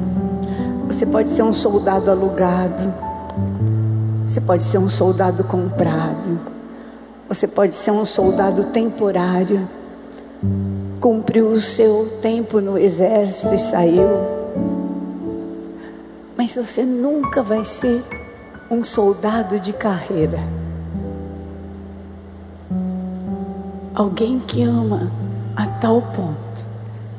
[0.86, 2.92] Você pode ser um soldado alugado,
[4.28, 6.38] você pode ser um soldado comprado,
[7.26, 9.66] você pode ser um soldado temporário,
[11.01, 14.07] cumpriu o seu tempo no exército e saiu.
[16.36, 18.05] Mas você nunca vai ser
[18.70, 20.40] um soldado de carreira.
[23.94, 25.11] Alguém que ama
[25.57, 26.65] a tal ponto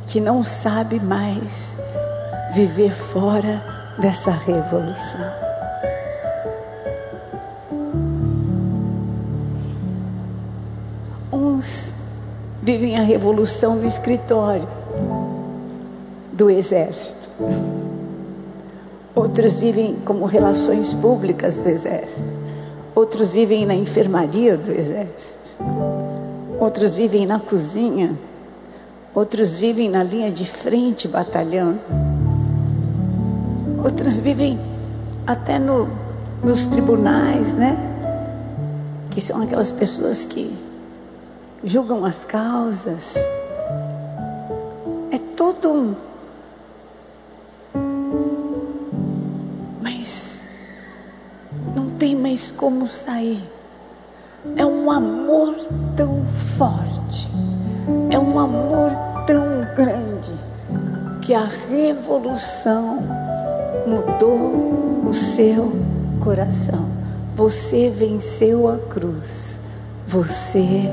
[0.08, 1.78] que não sabe mais
[2.54, 3.62] viver fora
[4.00, 5.32] dessa revolução.
[11.32, 11.94] Uns
[12.64, 14.68] vivem a revolução no escritório
[16.32, 17.30] do exército.
[19.14, 22.38] Outros vivem como relações públicas do exército.
[22.96, 25.38] Outros vivem na enfermaria do exército.
[26.60, 28.16] Outros vivem na cozinha
[29.18, 31.80] Outros vivem na linha de frente batalhando.
[33.84, 34.60] Outros vivem
[35.26, 35.90] até no,
[36.44, 37.76] nos tribunais, né?
[39.10, 40.56] Que são aquelas pessoas que
[41.64, 43.16] julgam as causas.
[45.10, 45.96] É todo um.
[49.82, 50.44] Mas
[51.76, 53.44] não tem mais como sair.
[54.56, 55.56] É um amor
[55.96, 56.24] tão
[56.56, 57.28] forte.
[58.12, 60.34] É um amor tão grande
[61.22, 63.00] que a revolução
[63.86, 65.70] mudou o seu
[66.24, 66.88] coração.
[67.36, 69.60] Você venceu a cruz.
[70.08, 70.90] Você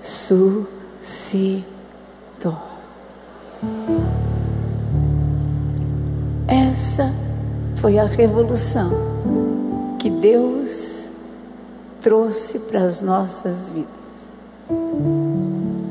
[0.00, 0.68] ressuscitou.
[6.48, 7.12] Essa
[7.76, 8.90] foi a revolução
[10.00, 11.12] que Deus
[12.02, 13.97] trouxe para as nossas vidas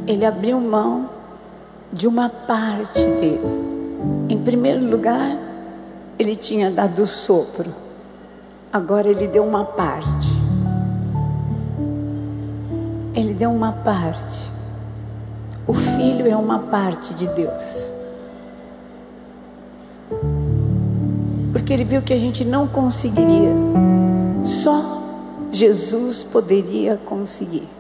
[0.08, 1.10] ele abriu mão
[1.92, 3.68] de uma parte dele.
[4.30, 5.38] Em primeiro lugar,
[6.18, 7.74] ele tinha dado o sopro,
[8.72, 10.38] agora ele deu uma parte.
[13.14, 14.48] Ele deu uma parte.
[15.68, 17.90] O filho é uma parte de Deus.
[21.52, 23.54] Porque ele viu que a gente não conseguiria,
[24.44, 25.02] só
[25.52, 27.77] Jesus poderia conseguir.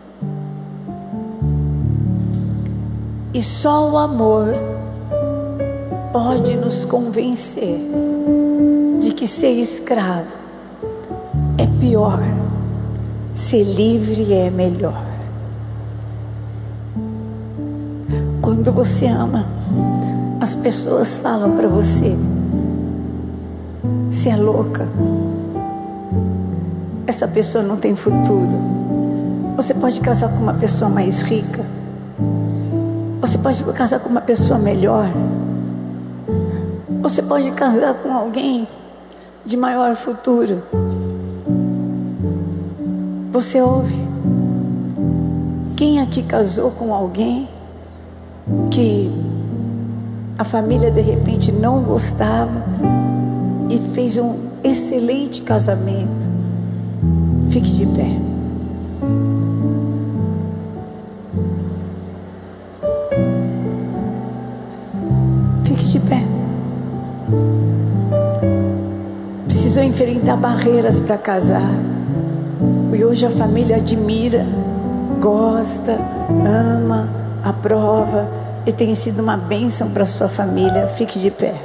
[3.37, 4.55] E só o amor
[6.11, 7.79] pode nos convencer
[8.99, 10.25] de que ser escravo
[11.59, 12.19] é pior,
[13.35, 15.03] ser livre é melhor.
[18.41, 19.45] Quando você ama,
[20.41, 22.17] as pessoas falam para você:
[24.09, 24.87] você é louca,
[27.05, 28.49] essa pessoa não tem futuro,
[29.57, 31.77] Você pode casar com uma pessoa mais rica.
[33.47, 35.09] Você pode casar com uma pessoa melhor.
[37.01, 38.67] Você pode casar com alguém
[39.45, 40.61] de maior futuro.
[43.31, 43.95] Você ouve?
[45.77, 47.47] Quem aqui casou com alguém
[48.69, 49.09] que
[50.37, 52.65] a família de repente não gostava
[53.69, 56.27] e fez um excelente casamento?
[57.49, 58.26] Fique de pé.
[65.87, 66.21] De pé.
[69.45, 71.71] Precisou enfrentar barreiras para casar.
[72.93, 74.45] E hoje a família admira,
[75.21, 75.97] gosta,
[76.45, 77.07] ama,
[77.41, 78.29] aprova
[78.65, 80.87] e tem sido uma bênção para sua família.
[80.87, 81.55] Fique de pé.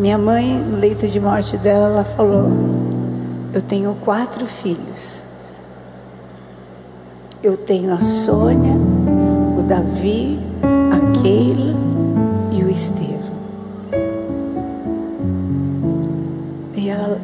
[0.00, 2.48] Minha mãe, no leito de morte dela, ela falou:
[3.52, 5.22] Eu tenho quatro filhos.
[7.42, 8.72] Eu tenho a Sônia,
[9.58, 11.74] o Davi, a Keila
[12.50, 13.20] e o Estevam.
[16.74, 17.20] E ela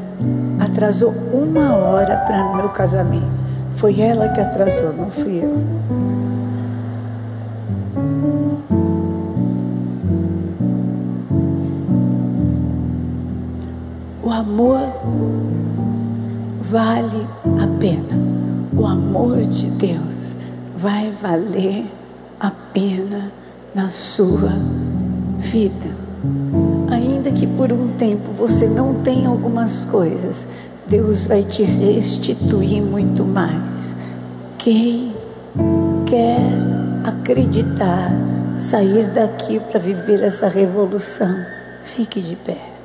[0.61, 3.25] atrasou uma hora para o meu casamento.
[3.77, 6.16] Foi ela que atrasou, não fui eu.
[14.37, 14.81] Amor
[16.61, 17.27] vale
[17.59, 18.17] a pena.
[18.77, 20.37] O amor de Deus
[20.77, 21.87] vai valer
[22.39, 23.33] a pena
[23.75, 24.53] na sua
[25.39, 25.97] vida.
[26.91, 30.47] Ainda que por um tempo você não tenha algumas coisas,
[30.87, 33.97] Deus vai te restituir muito mais.
[34.59, 35.15] Quem
[36.05, 36.41] quer
[37.05, 38.11] acreditar,
[38.59, 41.35] sair daqui para viver essa revolução,
[41.85, 42.76] fique de pé.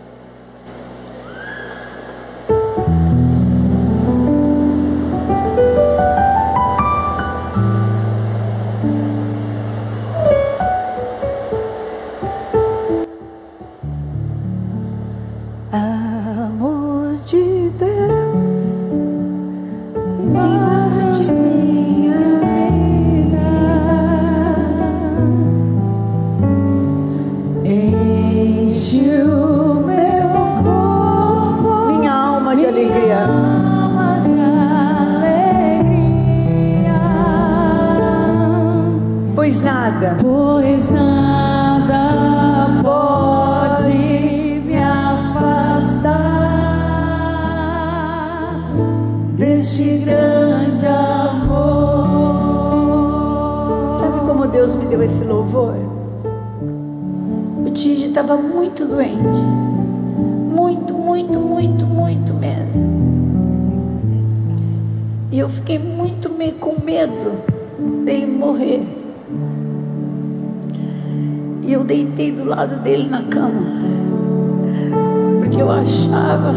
[76.11, 76.53] Achava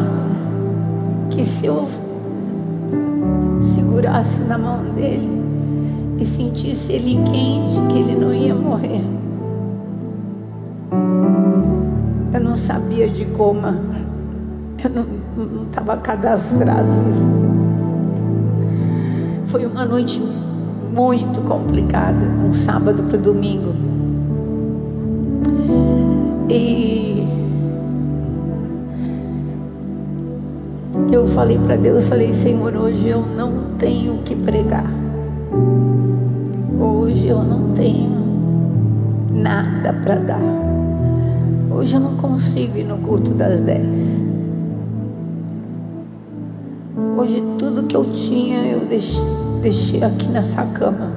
[1.31, 1.89] que se eu
[3.61, 5.29] segurasse na mão dele
[6.19, 9.05] e sentisse ele quente, que ele não ia morrer.
[12.33, 13.79] Eu não sabia de coma.
[14.83, 16.89] Eu não estava cadastrado.
[19.47, 20.21] Foi uma noite
[20.93, 23.94] muito complicada, um sábado para o domingo.
[31.25, 34.85] Eu falei para Deus, falei, Senhor, hoje eu não tenho o que pregar.
[36.79, 38.11] Hoje eu não tenho
[39.35, 40.43] nada para dar.
[41.71, 44.23] Hoje eu não consigo ir no culto das dez.
[47.17, 49.25] Hoje tudo que eu tinha eu deixei,
[49.63, 51.11] deixei aqui nessa cama.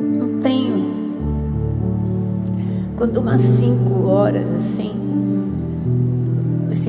[0.00, 0.86] Não tenho.
[2.96, 5.07] Quando umas cinco horas assim,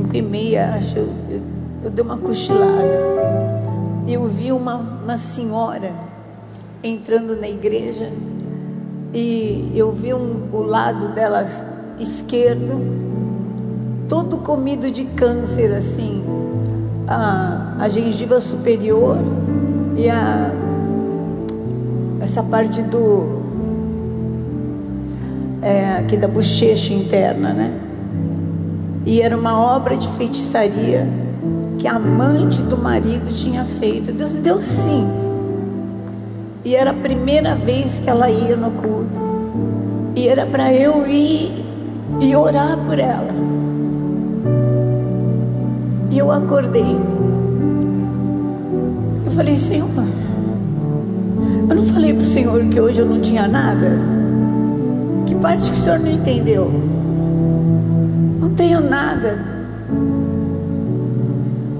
[0.09, 1.09] cinco e meia, acho, eu,
[1.83, 2.99] eu, dei uma cochilada.
[4.07, 5.91] Eu vi uma, uma senhora
[6.83, 8.11] entrando na igreja
[9.13, 11.45] e eu vi um, o lado dela
[11.99, 12.79] esquerdo
[14.07, 16.23] todo comido de câncer assim
[17.07, 19.17] a, a gengiva superior
[19.97, 20.51] e a
[22.21, 23.41] essa parte do
[25.61, 27.88] é, aqui da bochecha interna né
[29.09, 31.03] e era uma obra de feitiçaria
[31.79, 34.11] que a amante do marido tinha feito.
[34.11, 35.03] Deus me deu sim.
[36.63, 39.19] E era a primeira vez que ela ia no culto.
[40.15, 41.51] E era para eu ir
[42.21, 43.33] e orar por ela.
[46.11, 46.95] E eu acordei.
[49.25, 49.89] Eu falei, Senhor,
[51.67, 53.89] eu não falei para o Senhor que hoje eu não tinha nada?
[55.25, 56.98] Que parte que o Senhor não entendeu?
[58.59, 59.39] Tenho nada.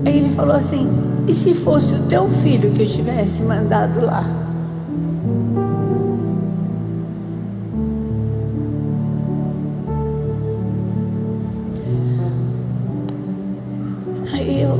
[0.06, 0.88] Aí ele falou assim:
[1.28, 4.24] e se fosse o teu filho que eu tivesse mandado lá?
[14.32, 14.80] Aí eu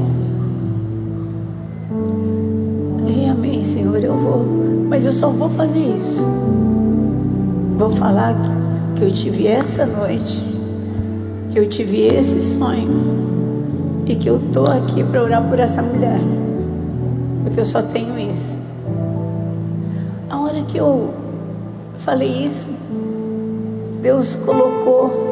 [3.30, 4.46] amém, Senhor, eu vou,
[4.88, 6.26] mas eu só vou fazer isso.
[7.78, 8.36] Vou falar
[8.96, 10.59] que eu tive essa noite,
[11.52, 16.20] que eu tive esse sonho e que eu estou aqui para orar por essa mulher,
[17.44, 18.58] porque eu só tenho isso.
[20.30, 21.14] A hora que eu
[22.00, 22.72] falei isso,
[24.02, 25.30] Deus colocou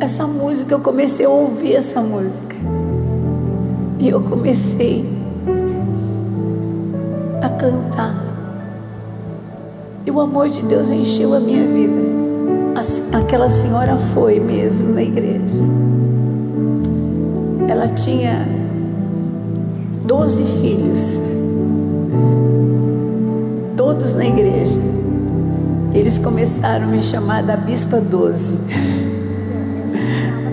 [0.00, 2.56] essa música, eu comecei a ouvir essa música.
[3.98, 5.04] E eu comecei
[7.42, 8.14] a cantar.
[10.04, 12.05] E o amor de Deus encheu a minha vida.
[13.12, 15.62] Aquela senhora foi mesmo na igreja.
[17.68, 18.46] Ela tinha
[20.06, 21.20] doze filhos,
[23.76, 24.80] todos na igreja.
[25.94, 28.56] Eles começaram a me chamar da Bispa Doze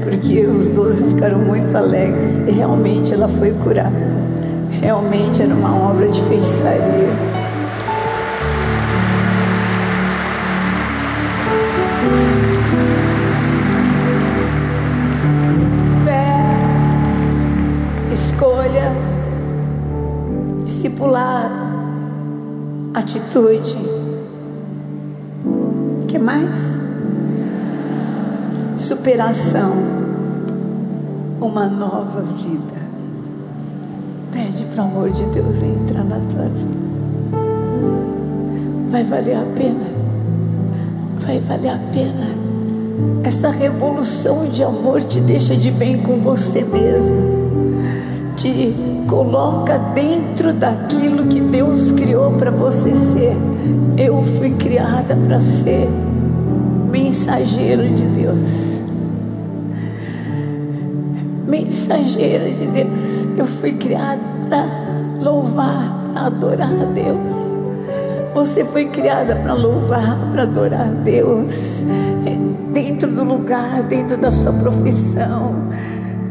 [0.03, 4.13] porque os doze ficaram muito alegres e realmente ela foi curada.
[4.81, 7.32] Realmente era uma obra de feitiçaria.
[23.33, 23.77] Atitude.
[25.45, 26.49] O que mais?
[28.77, 29.73] Superação
[31.41, 32.83] uma nova vida.
[34.31, 36.83] Pede para o amor de Deus entrar na tua vida.
[38.89, 39.85] Vai valer a pena.
[41.25, 42.43] Vai valer a pena.
[43.23, 47.33] Essa revolução de amor te deixa de bem com você mesmo.
[48.35, 48.75] Te
[49.07, 50.22] coloca dentro
[50.53, 53.35] daquilo que Deus criou para você ser.
[53.97, 55.87] Eu fui criada para ser
[56.91, 58.83] mensageiro de Deus
[61.53, 63.27] mensageira de Deus.
[63.37, 64.65] Eu fui criada para
[65.21, 67.19] louvar, para adorar a Deus.
[68.33, 71.83] Você foi criada para louvar, para adorar a Deus.
[72.73, 75.53] Dentro do lugar, dentro da sua profissão,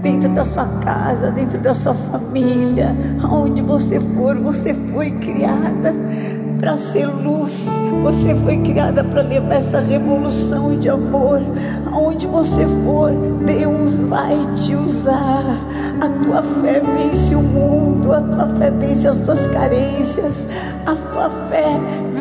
[0.03, 5.95] dentro da sua casa, dentro da sua família, aonde você for, você foi criada
[6.63, 7.67] para ser luz.
[8.05, 11.41] Você foi criada para levar essa revolução de amor.
[11.93, 13.11] Aonde você for,
[13.45, 15.45] Deus vai te usar.
[16.01, 20.47] A tua fé vence o mundo, a tua fé vence as tuas carências,
[20.87, 21.65] a tua fé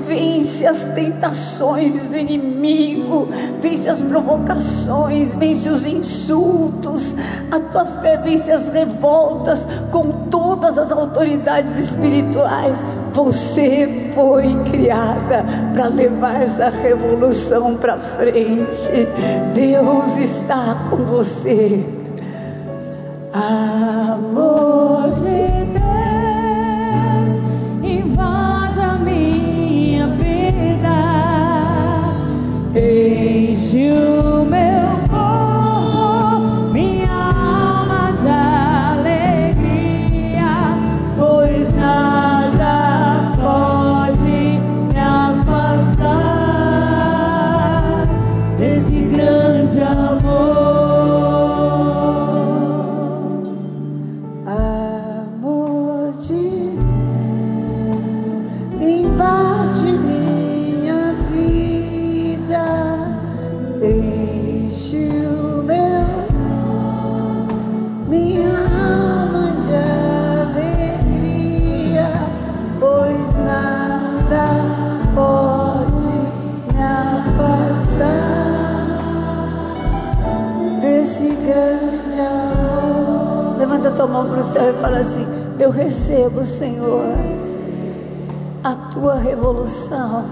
[0.08, 2.18] vence as tentações do
[2.62, 3.28] inimigo,
[3.62, 7.16] vence as provocações, vence os insultos.
[7.52, 12.82] A tua fé vence as revoltas com todas as autoridades espirituais.
[13.14, 15.44] Você foi criada
[15.74, 19.08] para levar essa revolução para frente.
[19.54, 21.84] Deus está com você.
[23.34, 25.81] Amor de Deus
[33.74, 34.21] enche
[84.12, 85.26] mão para o céu e fala assim:
[85.58, 87.06] Eu recebo, Senhor,
[88.64, 90.26] a tua revolução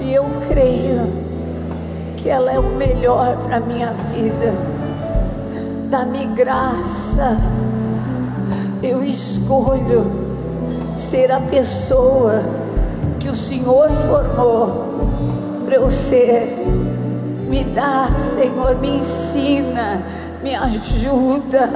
[0.00, 1.06] e eu creio
[2.16, 4.54] que ela é o melhor para a minha vida.
[5.88, 7.36] dá-me graça.
[8.82, 10.06] Eu escolho
[10.96, 12.42] ser a pessoa
[13.18, 14.86] que o Senhor formou
[15.64, 16.56] para eu ser.
[17.48, 20.00] Me dá, Senhor, me ensina,
[20.42, 21.68] me ajuda,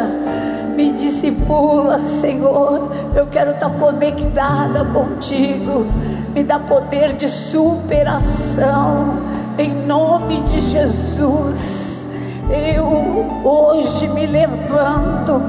[0.75, 2.91] me discipula, Senhor.
[3.15, 5.87] Eu quero estar conectada contigo.
[6.35, 9.19] Me dá poder de superação,
[9.59, 12.09] em nome de Jesus.
[12.51, 12.85] Eu
[13.45, 15.41] hoje me levanto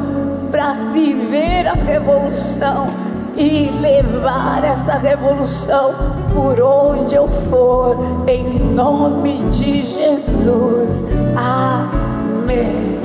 [0.52, 2.88] para viver a revolução
[3.36, 5.94] e levar essa revolução
[6.34, 7.98] por onde eu for,
[8.28, 11.04] em nome de Jesus.
[11.36, 13.00] Amém.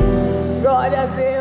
[0.63, 1.40] Glória a Deus.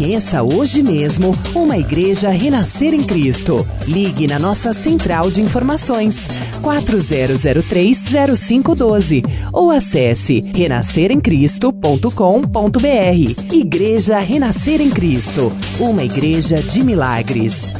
[0.00, 3.68] Conheça hoje mesmo uma igreja Renascer em Cristo.
[3.86, 6.26] Ligue na nossa central de informações
[6.62, 9.22] 40030512
[9.52, 13.52] ou acesse renasceremcristo.com.br.
[13.52, 17.70] Igreja Renascer em Cristo, uma igreja de milagres.